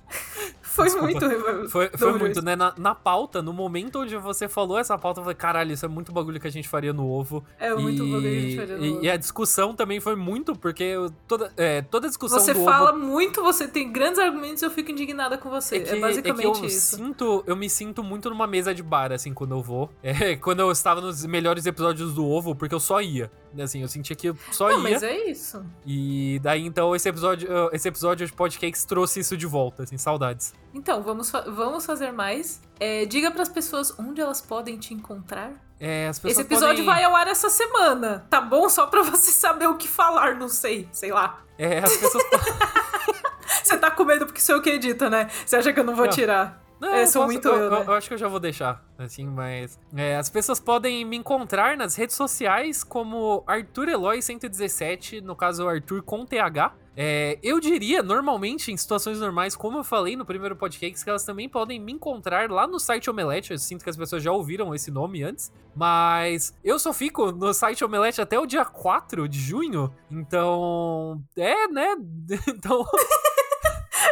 [0.73, 1.27] foi Desculpa.
[1.27, 1.69] muito.
[1.69, 2.55] Foi, foi muito, né?
[2.55, 5.87] Na, na, pauta, no momento onde você falou essa pauta, eu falei, caralho, isso é
[5.87, 7.45] muito bagulho que a gente faria no ovo.
[7.59, 9.03] É muito e, bagulho que a gente faria no e, ovo.
[9.03, 10.95] E a discussão também foi muito, porque
[11.27, 15.47] toda, é, toda discussão você fala muito, você tem grandes argumentos eu fico indignada com
[15.47, 15.77] você.
[15.77, 16.95] É, que, é basicamente é eu isso.
[16.95, 19.89] Sinto, eu me sinto muito numa mesa de bar, assim, quando eu vou.
[20.13, 23.31] É, quando eu estava nos melhores episódios do ovo, porque eu só ia.
[23.61, 24.83] Assim, eu sentia que eu só Não, ia.
[24.83, 25.63] mas é isso.
[25.85, 30.53] E daí, então, esse episódio, esse episódio de Podcakes trouxe isso de volta, assim, saudades.
[30.73, 32.61] Então, vamos, fa vamos fazer mais.
[32.79, 35.53] É, diga para as pessoas onde elas podem te encontrar.
[35.79, 36.85] É, Esse episódio podem...
[36.85, 38.69] vai ao ar essa semana, tá bom?
[38.69, 41.41] Só pra você saber o que falar, não sei, sei lá.
[41.57, 42.23] É, as pessoas.
[43.63, 45.29] você tá com medo porque sou eu que edita, né?
[45.45, 46.13] Você acha que eu não vou não.
[46.13, 46.62] tirar?
[46.83, 47.83] Não, é, sou muito eu, eu, né?
[47.87, 49.79] eu, acho que eu já vou deixar, assim, mas...
[49.95, 55.65] É, as pessoas podem me encontrar nas redes sociais como Arthur Eloy 117, no caso
[55.65, 56.75] Arthur com TH.
[56.95, 61.23] É, eu diria, normalmente, em situações normais, como eu falei no primeiro podcast, que elas
[61.23, 63.51] também podem me encontrar lá no site Omelete.
[63.51, 65.53] Eu sinto que as pessoas já ouviram esse nome antes.
[65.73, 69.91] Mas eu só fico no site Omelete até o dia 4 de junho.
[70.11, 71.23] Então.
[71.37, 71.95] É, né?
[72.47, 72.85] Então.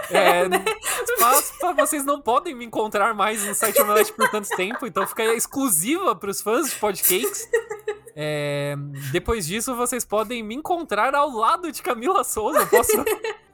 [0.09, 0.43] É,
[1.19, 5.23] mas vocês não podem me encontrar mais no site Omelete por tanto tempo, então fica
[5.33, 7.47] exclusiva para os fãs de podcasts.
[8.15, 8.75] É,
[9.11, 12.65] depois disso, vocês podem me encontrar ao lado de Camila Souza.
[12.65, 12.91] Posso,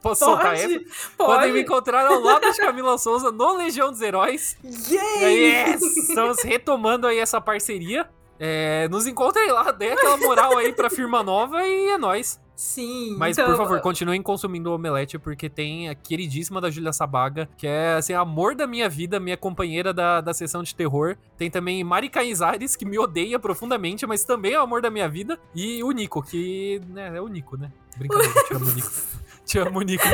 [0.02, 0.68] posso soltar essa?
[0.68, 0.84] Pode,
[1.16, 1.60] Podem me pode.
[1.60, 4.56] encontrar ao lado de Camila Souza no Legião dos Heróis.
[4.64, 5.80] Yes!
[6.08, 8.08] Estamos retomando aí essa parceria.
[8.40, 12.40] É, nos encontrem lá, dê aquela moral aí pra firma nova e é nóis.
[12.58, 13.14] Sim.
[13.16, 17.48] Mas, então, por favor, continuem consumindo o Omelete, porque tem a queridíssima da Julia Sabaga,
[17.56, 21.16] que é, assim, amor da minha vida, minha companheira da, da sessão de terror.
[21.36, 25.08] Tem também Mari Canizares, que me odeia profundamente, mas também é o amor da minha
[25.08, 25.38] vida.
[25.54, 27.70] E o Nico, que né, é o Nico, né?
[27.96, 28.90] Brincadeira, te amo, Nico.
[29.48, 30.04] Te amo, Nico.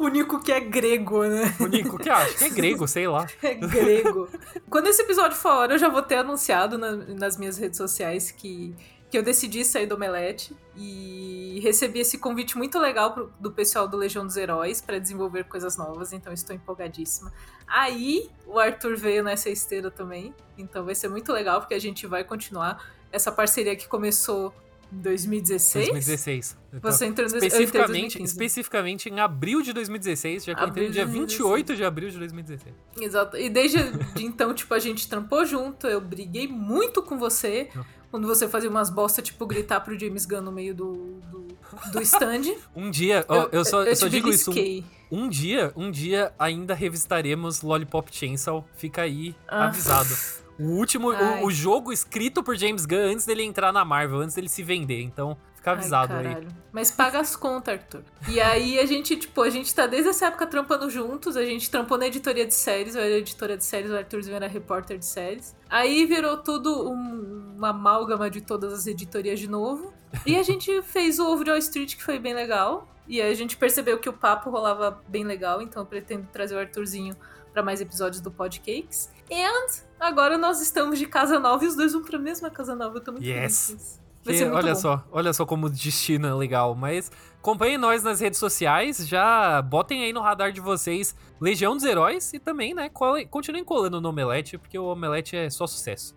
[0.00, 1.54] O único que é grego, né?
[1.60, 2.34] O Nico, que acha?
[2.34, 3.26] Que é grego, sei lá.
[3.42, 4.28] É grego.
[4.68, 8.74] Quando esse episódio for, eu já vou ter anunciado na- nas minhas redes sociais que,
[9.10, 13.88] que eu decidi sair do Omelete e recebi esse convite muito legal pro- do pessoal
[13.88, 17.32] do Legião dos Heróis para desenvolver coisas novas, então estou empolgadíssima.
[17.66, 22.06] Aí o Arthur veio nessa esteira também, então vai ser muito legal porque a gente
[22.06, 24.54] vai continuar essa parceria que começou
[24.92, 25.86] em 2016.
[25.88, 26.56] 2016.
[26.72, 28.24] Então, Você entrou em especificamente, 2015.
[28.32, 31.84] especificamente em abril de 2016, já que eu entrei no dia Abril de 28 de
[31.84, 32.74] abril de 2016.
[33.00, 33.36] Exato.
[33.36, 33.78] E desde
[34.14, 37.68] de então, tipo, a gente trampou junto, eu briguei muito com você.
[38.10, 41.46] Quando você fazia umas bosta, tipo, gritar pro James Gunn no meio do, do,
[41.92, 42.42] do stand.
[42.74, 44.84] Um dia, ó, eu, só, eu só te digo isso, um,
[45.24, 49.66] um dia, um dia ainda revistaremos Lollipop Chainsaw, fica aí Ah.
[49.66, 50.12] avisado.
[50.58, 54.34] O último, o, o jogo escrito por James Gunn antes dele entrar na Marvel, antes
[54.34, 56.48] dele se vender, então fica avisado Ai, aí.
[56.72, 58.02] Mas paga as contas, Arthur.
[58.28, 61.70] E aí a gente, tipo, a gente tá desde essa época trampando juntos, a gente
[61.70, 65.04] trampou na editoria de séries, eu era editora de séries, o Arthurzinho era repórter de
[65.06, 65.54] séries.
[65.68, 69.92] Aí virou tudo um- uma amálgama de todas as editorias de novo.
[70.26, 72.88] E a gente fez o Ovo de Wall Street, que foi bem legal.
[73.06, 76.54] E aí a gente percebeu que o papo rolava bem legal, então eu pretendo trazer
[76.54, 77.16] o Arthurzinho
[77.52, 79.10] pra mais episódios do Podcakes.
[79.30, 82.96] And agora nós estamos de casa nova e os dois vão pra mesma casa nova.
[82.98, 83.66] Eu tô muito Yes.
[83.66, 83.99] feliz.
[84.22, 84.78] Que, olha bom.
[84.80, 86.74] só, olha só como o destino é legal.
[86.74, 91.84] Mas acompanhem nós nas redes sociais, já botem aí no radar de vocês Legião dos
[91.84, 96.14] Heróis e também, né, colem- continuem colando no Omelete, porque o Omelete é só sucesso.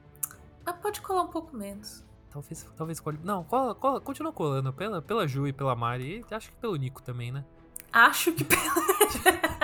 [0.65, 2.03] Mas pode colar um pouco menos.
[2.29, 3.19] Talvez, talvez colhe.
[3.23, 6.75] Não, cola, cola, continua colando pela, pela Ju e pela Mari, e acho que pelo
[6.75, 7.45] Nico também, né?
[7.91, 8.61] Acho que pela.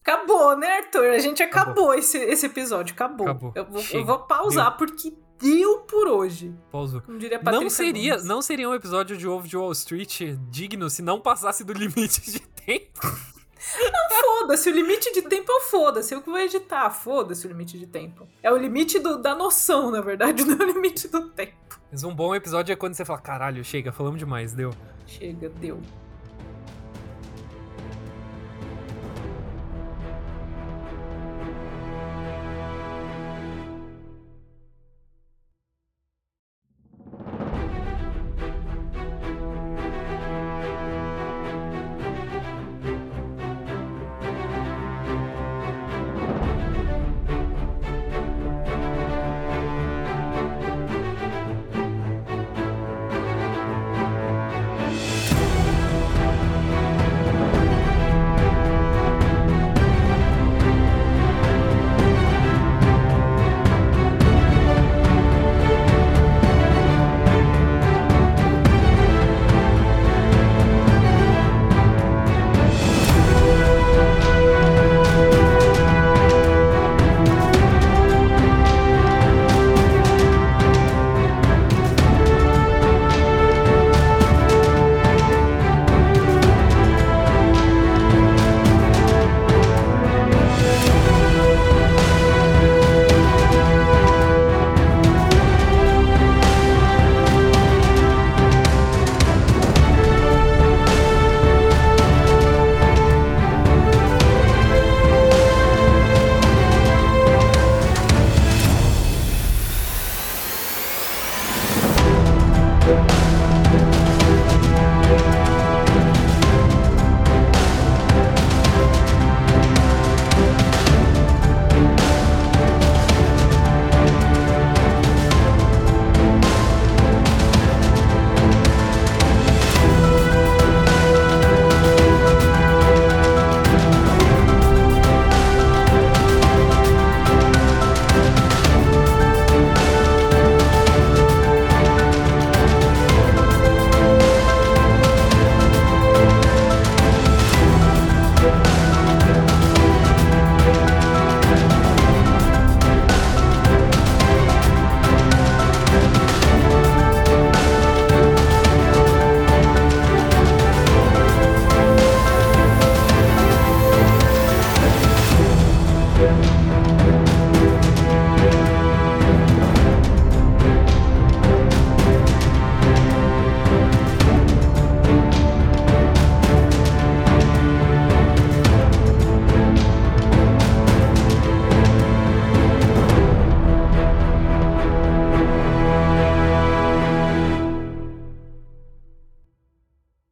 [0.00, 1.06] acabou, né, Arthur?
[1.10, 1.94] A gente acabou, Acabou.
[1.94, 2.94] Esse, esse episódio.
[2.94, 3.26] Acabou.
[3.28, 3.52] Acabou.
[3.54, 5.12] Eu, vou, eu vou pausar porque
[5.42, 6.54] deu por hoje.
[6.70, 7.00] Pausa.
[7.00, 8.24] Como diria Patrícia Não seria, Gomes.
[8.28, 12.20] não seria um episódio de Ovo de Wall Street digno se não passasse do limite
[12.30, 13.00] de tempo.
[14.20, 16.12] Foda-se, o limite de tempo é o foda-se.
[16.14, 16.90] Eu que vou editar.
[16.90, 18.26] Foda-se o limite de tempo.
[18.42, 21.52] É o limite do- da noção, na verdade, não é o limite do tempo.
[21.90, 24.70] Mas um bom episódio é quando você fala, caralho, chega, falamos demais, deu.
[25.06, 25.80] Chega, deu.